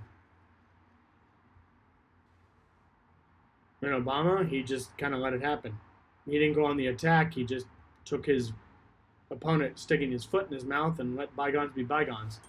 [3.82, 5.78] And Obama, he just kind of let it happen.
[6.26, 7.34] He didn't go on the attack.
[7.34, 7.66] He just
[8.06, 8.54] took his
[9.30, 12.40] opponent sticking his foot in his mouth and let bygones be bygones.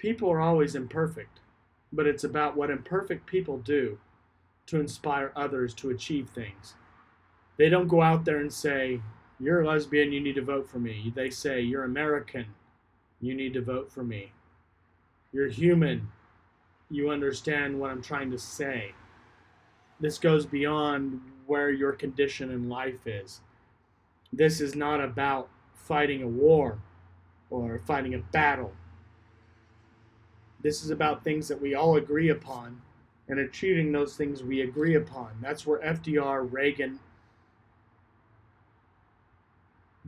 [0.00, 1.40] people are always imperfect,
[1.92, 3.98] but it's about what imperfect people do
[4.66, 6.74] to inspire others to achieve things.
[7.60, 9.02] They don't go out there and say,
[9.38, 11.12] You're a lesbian, you need to vote for me.
[11.14, 12.46] They say, You're American,
[13.20, 14.32] you need to vote for me.
[15.30, 16.08] You're human,
[16.88, 18.94] you understand what I'm trying to say.
[20.00, 23.42] This goes beyond where your condition in life is.
[24.32, 26.78] This is not about fighting a war
[27.50, 28.72] or fighting a battle.
[30.62, 32.80] This is about things that we all agree upon
[33.28, 35.32] and achieving those things we agree upon.
[35.42, 36.98] That's where FDR, Reagan,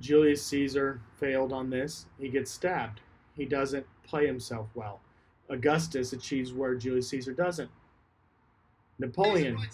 [0.03, 2.07] Julius Caesar failed on this.
[2.19, 3.01] He gets stabbed.
[3.37, 5.01] He doesn't play himself well.
[5.49, 7.71] Augustus achieves where Julius Caesar doesn't.
[8.99, 9.65] Napoleon book,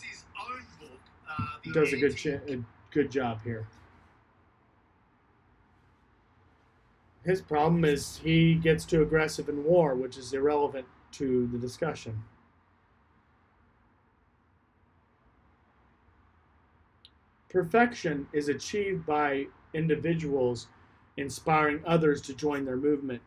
[1.29, 3.67] uh, does a good a good job here.
[7.25, 12.23] His problem is he gets too aggressive in war, which is irrelevant to the discussion.
[17.49, 20.69] Perfection is achieved by individuals
[21.17, 23.23] inspiring others to join their movement.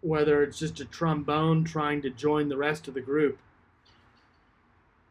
[0.00, 3.38] Whether it's just a trombone trying to join the rest of the group,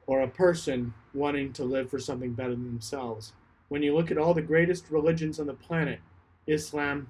[0.08, 3.34] or a person wanting to live for something better than themselves.
[3.70, 6.00] When you look at all the greatest religions on the planet,
[6.46, 7.10] Islam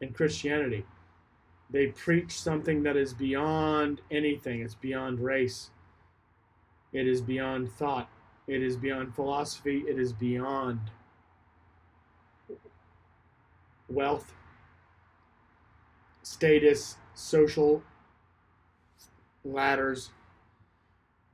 [0.00, 0.86] and Christianity,
[1.68, 4.62] they preach something that is beyond anything.
[4.62, 5.70] It's beyond race.
[6.92, 8.08] It is beyond thought.
[8.46, 9.84] It is beyond philosophy.
[9.86, 10.80] It is beyond
[13.88, 14.32] wealth,
[16.22, 17.82] status, social
[19.44, 20.10] ladders.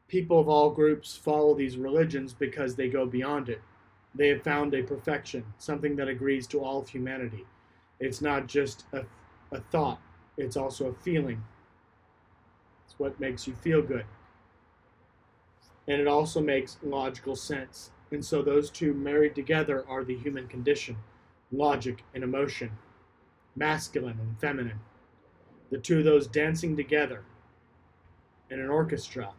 [0.08, 3.62] People of all groups follow these religions because they go beyond it.
[4.14, 7.46] They have found a perfection, something that agrees to all of humanity.
[7.98, 9.06] It's not just a,
[9.50, 10.00] a thought,
[10.36, 11.42] it's also a feeling.
[12.84, 14.04] It's what makes you feel good.
[15.88, 17.90] And it also makes logical sense.
[18.10, 20.98] And so those two married together are the human condition
[21.52, 22.70] logic and emotion,
[23.54, 24.80] masculine and feminine.
[25.70, 27.22] The two of those dancing together
[28.50, 29.32] in an orchestra,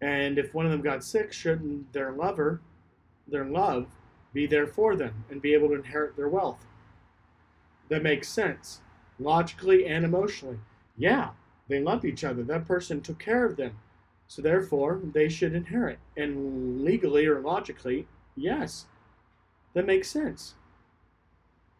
[0.01, 2.59] And if one of them got sick, shouldn't their lover,
[3.27, 3.87] their love,
[4.33, 6.65] be there for them and be able to inherit their wealth?
[7.89, 8.81] That makes sense,
[9.19, 10.59] logically and emotionally.
[10.97, 11.31] Yeah,
[11.67, 12.43] they loved each other.
[12.43, 13.77] That person took care of them.
[14.32, 15.99] So therefore, they should inherit.
[16.15, 18.86] And legally or logically, yes,
[19.73, 20.53] that makes sense.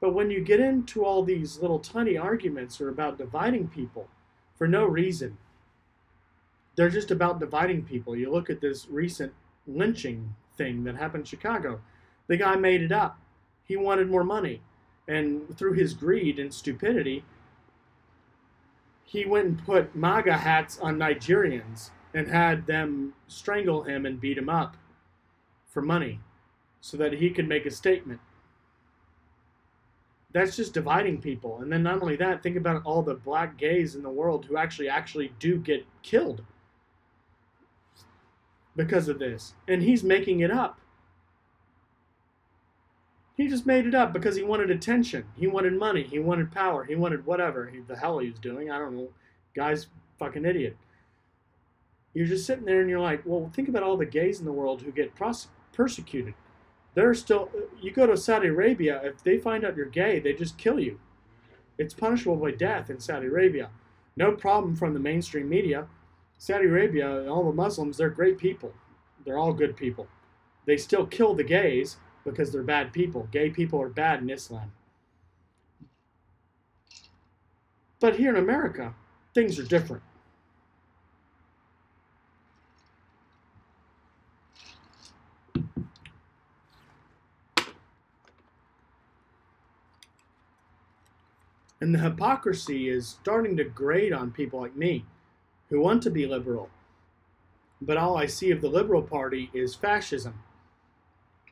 [0.02, 4.10] But when you get into all these little tiny arguments are about dividing people
[4.58, 5.38] for no reason,
[6.76, 8.18] they're just about dividing people.
[8.18, 9.32] You look at this recent
[9.66, 11.80] lynching thing that happened in Chicago.
[12.28, 13.18] The guy made it up.
[13.64, 14.62] He wanted more money.
[15.08, 17.24] And through his greed and stupidity,
[19.06, 24.38] he went and put MAGA hats on Nigerians and had them strangle him and beat
[24.38, 24.76] him up
[25.68, 26.20] for money
[26.82, 28.20] so that he could make a statement
[30.34, 31.62] that's just dividing people.
[31.62, 34.58] And then not only that, think about all the black gays in the world who
[34.58, 36.44] actually actually do get killed
[38.76, 39.54] because of this.
[39.68, 40.80] And he's making it up.
[43.36, 45.26] He just made it up because he wanted attention.
[45.36, 46.04] He wanted money.
[46.04, 46.84] He wanted power.
[46.84, 48.70] He wanted whatever he, the hell he was doing.
[48.72, 49.10] I don't know.
[49.56, 49.88] Guy's
[50.20, 50.78] fucking idiot.
[52.14, 54.52] You're just sitting there and you're like, well, think about all the gays in the
[54.52, 55.14] world who get
[55.74, 56.34] persecuted.
[56.94, 57.50] They're still
[57.82, 61.00] you go to Saudi Arabia if they find out you're gay they just kill you.
[61.78, 63.70] It's punishable by death in Saudi Arabia.
[64.18, 65.88] No problem from the mainstream media.
[66.38, 68.74] Saudi Arabia all the Muslims they're great people.
[69.26, 70.08] They're all good people.
[70.66, 71.96] They still kill the gays
[72.26, 73.30] because they're bad people.
[73.32, 74.74] Gay people are bad in Islam.
[78.02, 78.96] But here in America
[79.34, 80.04] things are different
[91.82, 95.06] And the hypocrisy is starting to grate on people like me
[95.70, 96.70] who want to be liberal.
[97.82, 100.44] But all I see of the Liberal Party is fascism.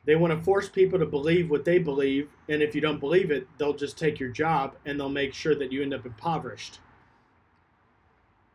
[0.04, 3.30] They want to force people to believe what they believe, and if you don't believe
[3.30, 6.78] it, they'll just take your job and they'll make sure that you end up impoverished.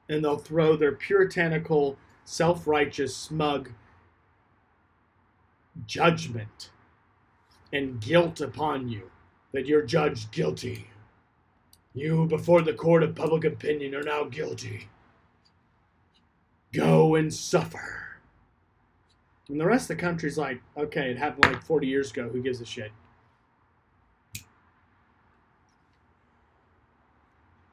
[0.09, 3.71] And they'll throw their puritanical, self righteous, smug
[5.85, 6.71] judgment
[7.73, 9.11] and guilt upon you
[9.51, 10.87] that you're judged guilty.
[11.95, 14.89] You, before the court of public opinion, are now guilty.
[16.73, 18.19] Go and suffer.
[19.47, 22.27] And the rest of the country's like, okay, it happened like 40 years ago.
[22.27, 22.91] Who gives a shit?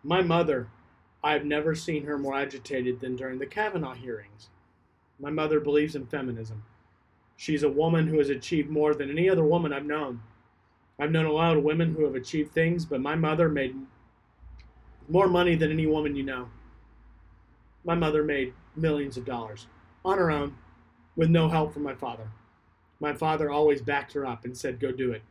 [0.05, 0.69] My mother,
[1.25, 4.51] I've never seen her more agitated than during the Kavanaugh hearings.
[5.19, 6.63] My mother believes in feminism.
[7.37, 10.23] She's a woman who has achieved more than any other woman I've known.
[10.99, 13.75] I've known a lot of women who have achieved things, but my mother made
[15.09, 16.49] more money than any woman you know.
[17.85, 19.67] My mother made millions of dollars
[20.05, 20.57] on her own
[21.17, 22.31] with no help from my father.
[23.01, 25.23] My father always backed her up and said, Go do it.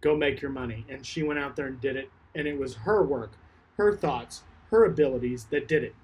[0.00, 0.86] Go make your money.
[0.88, 2.10] And she went out there and did it.
[2.34, 3.32] And it was her work,
[3.76, 5.94] her thoughts, her abilities that did it.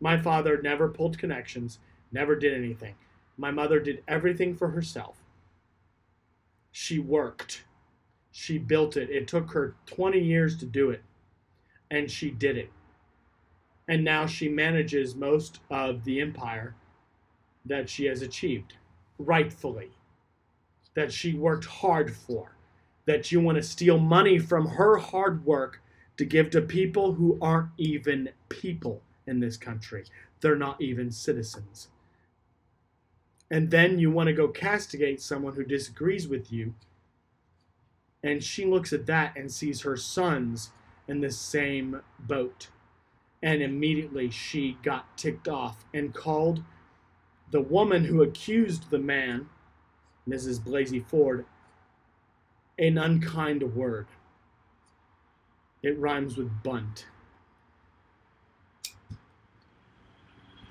[0.00, 1.78] My father never pulled connections,
[2.10, 2.94] never did anything.
[3.36, 5.16] My mother did everything for herself.
[6.70, 7.64] She worked.
[8.30, 9.10] She built it.
[9.10, 11.02] It took her 20 years to do it.
[11.92, 12.70] And she did it.
[13.86, 16.74] And now she manages most of the empire
[17.66, 18.74] that she has achieved,
[19.18, 19.90] rightfully,
[20.94, 22.56] that she worked hard for,
[23.04, 25.82] that you want to steal money from her hard work
[26.16, 30.04] to give to people who aren't even people in this country.
[30.40, 31.88] They're not even citizens.
[33.50, 36.74] And then you want to go castigate someone who disagrees with you.
[38.22, 40.70] And she looks at that and sees her sons
[41.08, 42.68] in the same boat.
[43.42, 46.62] And immediately she got ticked off and called
[47.50, 49.48] the woman who accused the man,
[50.28, 50.60] Mrs.
[50.60, 51.44] Blasey Ford,
[52.78, 54.06] an unkind word.
[55.82, 57.06] It rhymes with bunt.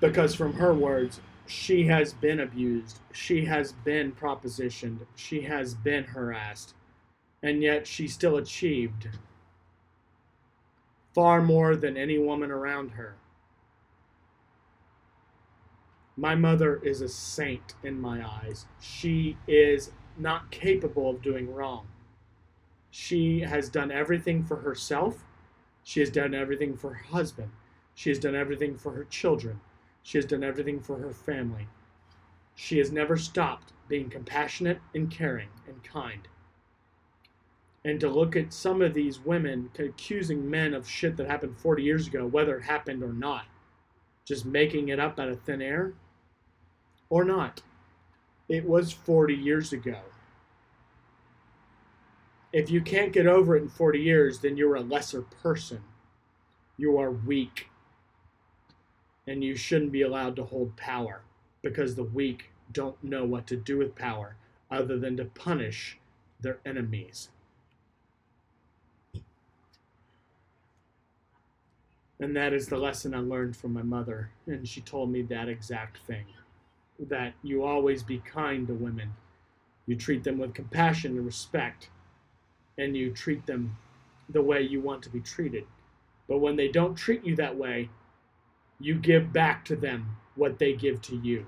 [0.00, 6.04] Because from her words, she has been abused, she has been propositioned, she has been
[6.04, 6.74] harassed,
[7.42, 9.08] and yet she still achieved
[11.14, 13.16] far more than any woman around her.
[16.16, 18.66] My mother is a saint in my eyes.
[18.80, 21.88] She is not capable of doing wrong.
[22.90, 25.24] She has done everything for herself.
[25.82, 27.50] She has done everything for her husband.
[27.94, 29.60] She has done everything for her children.
[30.02, 31.68] She has done everything for her family.
[32.54, 36.28] She has never stopped being compassionate and caring and kind.
[37.84, 41.82] And to look at some of these women accusing men of shit that happened 40
[41.82, 43.46] years ago, whether it happened or not,
[44.24, 45.94] just making it up out of thin air,
[47.10, 47.62] or not.
[48.48, 49.98] It was 40 years ago.
[52.52, 55.82] If you can't get over it in 40 years, then you're a lesser person.
[56.76, 57.68] You are weak.
[59.26, 61.22] And you shouldn't be allowed to hold power
[61.62, 64.36] because the weak don't know what to do with power
[64.70, 65.98] other than to punish
[66.40, 67.30] their enemies.
[72.22, 75.48] And that is the lesson I learned from my mother, and she told me that
[75.48, 76.26] exact thing
[77.00, 79.14] that you always be kind to women.
[79.86, 81.90] You treat them with compassion and respect,
[82.78, 83.76] and you treat them
[84.28, 85.66] the way you want to be treated.
[86.28, 87.90] But when they don't treat you that way,
[88.78, 91.46] you give back to them what they give to you.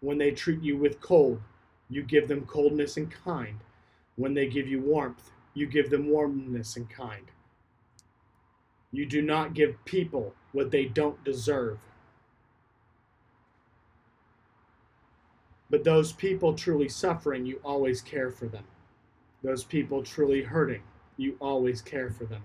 [0.00, 1.40] When they treat you with cold,
[1.88, 3.60] you give them coldness and kind.
[4.16, 7.30] When they give you warmth, you give them warmness and kind.
[8.92, 11.78] You do not give people what they don't deserve.
[15.68, 18.64] But those people truly suffering, you always care for them.
[19.42, 20.82] Those people truly hurting,
[21.16, 22.42] you always care for them.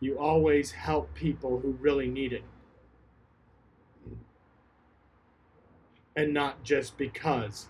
[0.00, 2.42] You always help people who really need it.
[6.16, 7.68] And not just because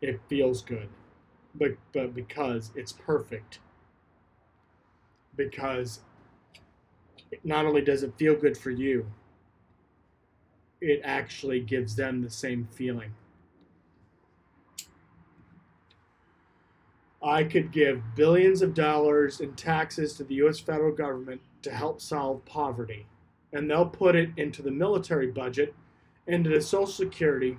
[0.00, 0.88] it feels good,
[1.54, 3.58] but, but because it's perfect.
[5.36, 6.00] Because
[7.44, 9.06] not only does it feel good for you,
[10.80, 13.14] it actually gives them the same feeling.
[17.22, 22.00] I could give billions of dollars in taxes to the US federal government to help
[22.00, 23.06] solve poverty,
[23.52, 25.74] and they'll put it into the military budget,
[26.26, 27.58] into the Social Security,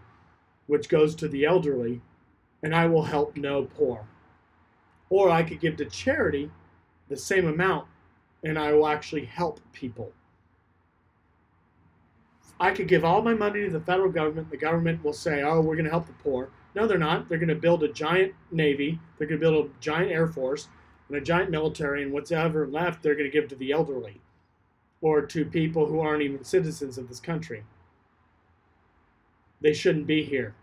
[0.67, 2.01] which goes to the elderly,
[2.61, 4.05] and I will help no poor.
[5.09, 6.51] Or I could give to charity
[7.09, 7.87] the same amount,
[8.43, 10.11] and I will actually help people.
[12.59, 14.49] I could give all my money to the federal government.
[14.49, 17.27] The government will say, "Oh, we're going to help the poor." No, they're not.
[17.27, 18.99] They're going to build a giant navy.
[19.17, 20.69] They're going to build a giant air force
[21.07, 24.21] and a giant military, and what's ever left, they're going to give to the elderly
[25.01, 27.63] or to people who aren't even citizens of this country.
[29.61, 30.55] They shouldn't be here.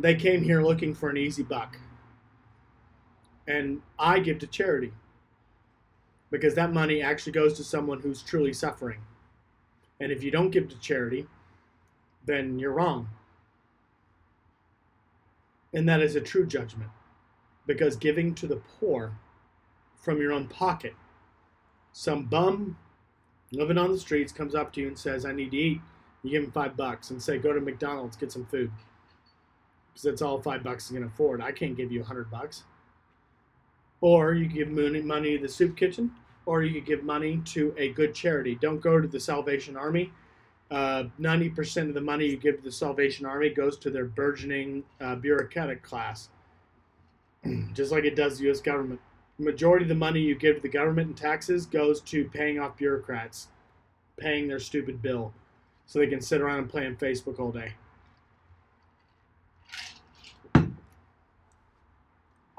[0.00, 1.78] They came here looking for an easy buck.
[3.46, 4.92] And I give to charity
[6.30, 9.00] because that money actually goes to someone who's truly suffering.
[10.00, 11.26] And if you don't give to charity,
[12.24, 13.08] then you're wrong.
[15.74, 16.90] And that is a true judgment
[17.66, 19.12] because giving to the poor
[19.96, 20.94] from your own pocket,
[21.92, 22.78] some bum
[23.52, 25.80] living on the streets comes up to you and says, I need to eat.
[26.22, 28.70] You give him five bucks and say, go to McDonald's, get some food.
[29.92, 31.40] Because that's all five bucks is going to afford.
[31.40, 32.64] I can't give you a hundred bucks.
[34.00, 36.12] Or you give money to the soup kitchen,
[36.46, 38.54] or you could give money to a good charity.
[38.54, 40.12] Don't go to the Salvation Army.
[40.70, 44.84] Uh, 90% of the money you give to the Salvation Army goes to their burgeoning
[45.00, 46.28] uh, bureaucratic class,
[47.72, 48.60] just like it does the U.S.
[48.60, 49.00] government.
[49.38, 52.60] The majority of the money you give to the government in taxes goes to paying
[52.60, 53.48] off bureaucrats,
[54.16, 55.32] paying their stupid bill,
[55.86, 57.72] so they can sit around and play on Facebook all day.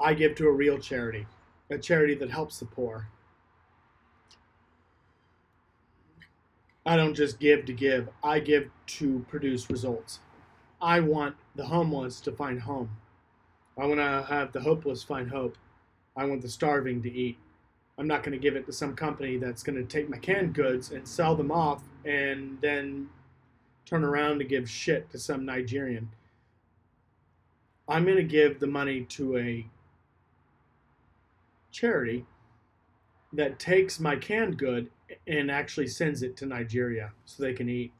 [0.02, 1.26] I give to a real charity,
[1.70, 3.06] a charity that helps the poor.
[6.84, 10.18] I don't just give to give, I give to produce results.
[10.80, 12.90] I want the homeless to find home.
[13.78, 15.56] I want to have the hopeless find hope.
[16.16, 17.38] I want the starving to eat.
[17.96, 20.54] I'm not going to give it to some company that's going to take my canned
[20.54, 23.08] goods and sell them off and then
[23.86, 26.10] turn around to give shit to some Nigerian.
[27.86, 29.66] I'm going to give the money to a
[31.72, 32.26] charity
[33.32, 34.90] that takes my canned good
[35.26, 37.92] and actually sends it to Nigeria so they can eat.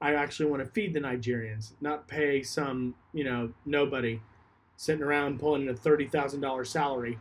[0.00, 4.20] I actually want to feed the Nigerians, not pay some, you know, nobody
[4.76, 7.18] sitting around pulling in a $30,000 salary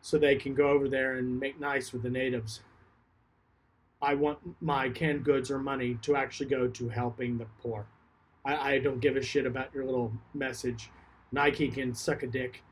[0.00, 2.60] so they can go over there and make nice with the natives.
[4.02, 7.86] I want my canned goods or money to actually go to helping the poor.
[8.44, 10.90] I, I don't give a shit about your little message.
[11.32, 12.62] Nike can suck a dick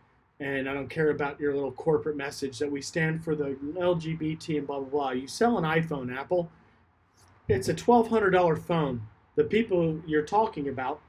[0.41, 4.59] and I don't care about your little corporate message that we stand for the LGBT
[4.59, 5.11] and blah blah blah.
[5.11, 6.51] You sell an iPhone, Apple.
[7.49, 9.07] It's a twelve hundred dollar phone.
[9.37, 11.01] The people you're talking about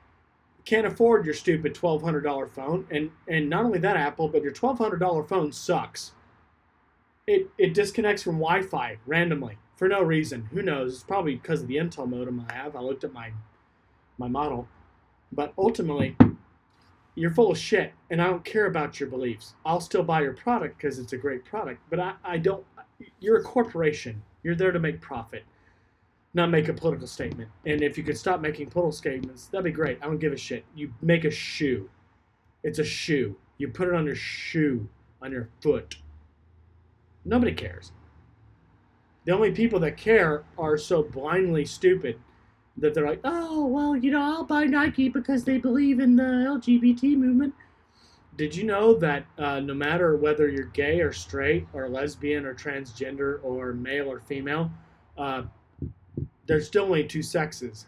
[0.66, 4.44] can't afford your stupid twelve hundred dollar phone, and and not only that, Apple, but
[4.44, 6.12] your twelve hundred dollar phone sucks.
[7.28, 10.50] It it disconnects from Wi-Fi randomly for no reason.
[10.52, 10.94] Who knows?
[10.96, 12.76] It's probably because of the Intel modem I have.
[12.76, 13.32] I looked at my
[14.18, 14.68] my model,
[15.32, 16.16] but ultimately
[17.16, 19.55] you're full of shit and I don't care about your beliefs.
[19.66, 22.63] I'll still buy your product because it's a great product, but I, I don't,
[23.20, 24.22] you're a corporation.
[24.43, 25.43] You're there to make profit,
[26.34, 27.49] not make a political statement.
[27.66, 29.97] And if you could stop making political statements, that'd be great.
[30.01, 30.66] I don't give a shit.
[30.76, 31.89] You make a shoe.
[32.63, 33.38] It's a shoe.
[33.57, 34.88] You put it on your shoe,
[35.22, 35.97] on your foot.
[37.24, 37.91] Nobody cares.
[39.24, 42.20] The only people that care are so blindly stupid
[42.78, 46.24] that they're like, oh, well, you know, I'll buy Nike because they believe in the
[46.24, 47.54] LGBT movement.
[48.38, 52.54] Did you know that uh, no matter whether you're gay or straight or lesbian or
[52.54, 54.70] transgender or male or female,
[55.18, 55.43] uh,
[56.46, 57.86] there's still only two sexes.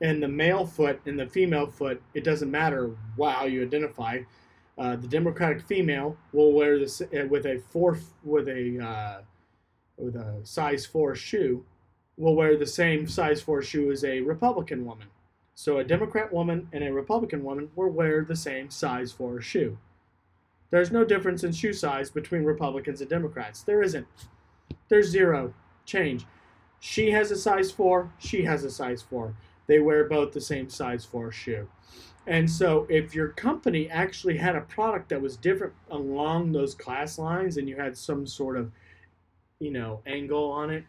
[0.00, 4.20] And the male foot and the female foot, it doesn't matter how you identify.
[4.78, 9.22] Uh, the Democratic female will wear this uh, with a four with a uh,
[9.96, 11.64] with a size four shoe,
[12.18, 15.06] will wear the same size 4 shoe as a Republican woman.
[15.54, 19.78] So a Democrat woman and a Republican woman will wear the same size 4 shoe.
[20.70, 23.62] There's no difference in shoe size between Republicans and Democrats.
[23.62, 24.06] There isn't.
[24.88, 25.54] There's zero
[25.86, 26.26] change.
[26.80, 29.34] She has a size 4, she has a size 4.
[29.66, 31.68] They wear both the same size 4 shoe.
[32.26, 37.18] And so if your company actually had a product that was different along those class
[37.18, 38.70] lines and you had some sort of,
[39.60, 40.84] you know, angle on it,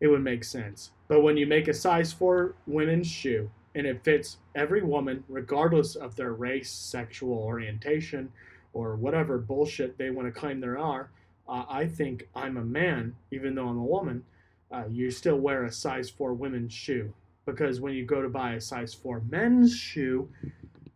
[0.00, 0.90] it would make sense.
[1.08, 5.96] But when you make a size 4 women's shoe and it fits every woman, regardless
[5.96, 8.32] of their race, sexual orientation,
[8.72, 11.10] or whatever bullshit they want to claim there are,
[11.48, 14.24] uh, I think I'm a man, even though I'm a woman.
[14.70, 17.12] Uh, you still wear a size 4 women's shoe
[17.46, 20.28] because when you go to buy a size 4 men's shoe,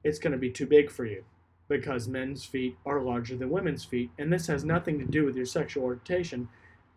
[0.05, 1.25] it's going to be too big for you
[1.69, 4.11] because men's feet are larger than women's feet.
[4.19, 6.49] And this has nothing to do with your sexual orientation.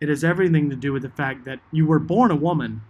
[0.01, 2.81] It has everything to do with the fact that you were born a woman,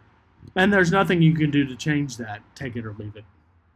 [0.56, 2.42] and there's nothing you can do to change that.
[2.56, 3.26] Take it or leave it.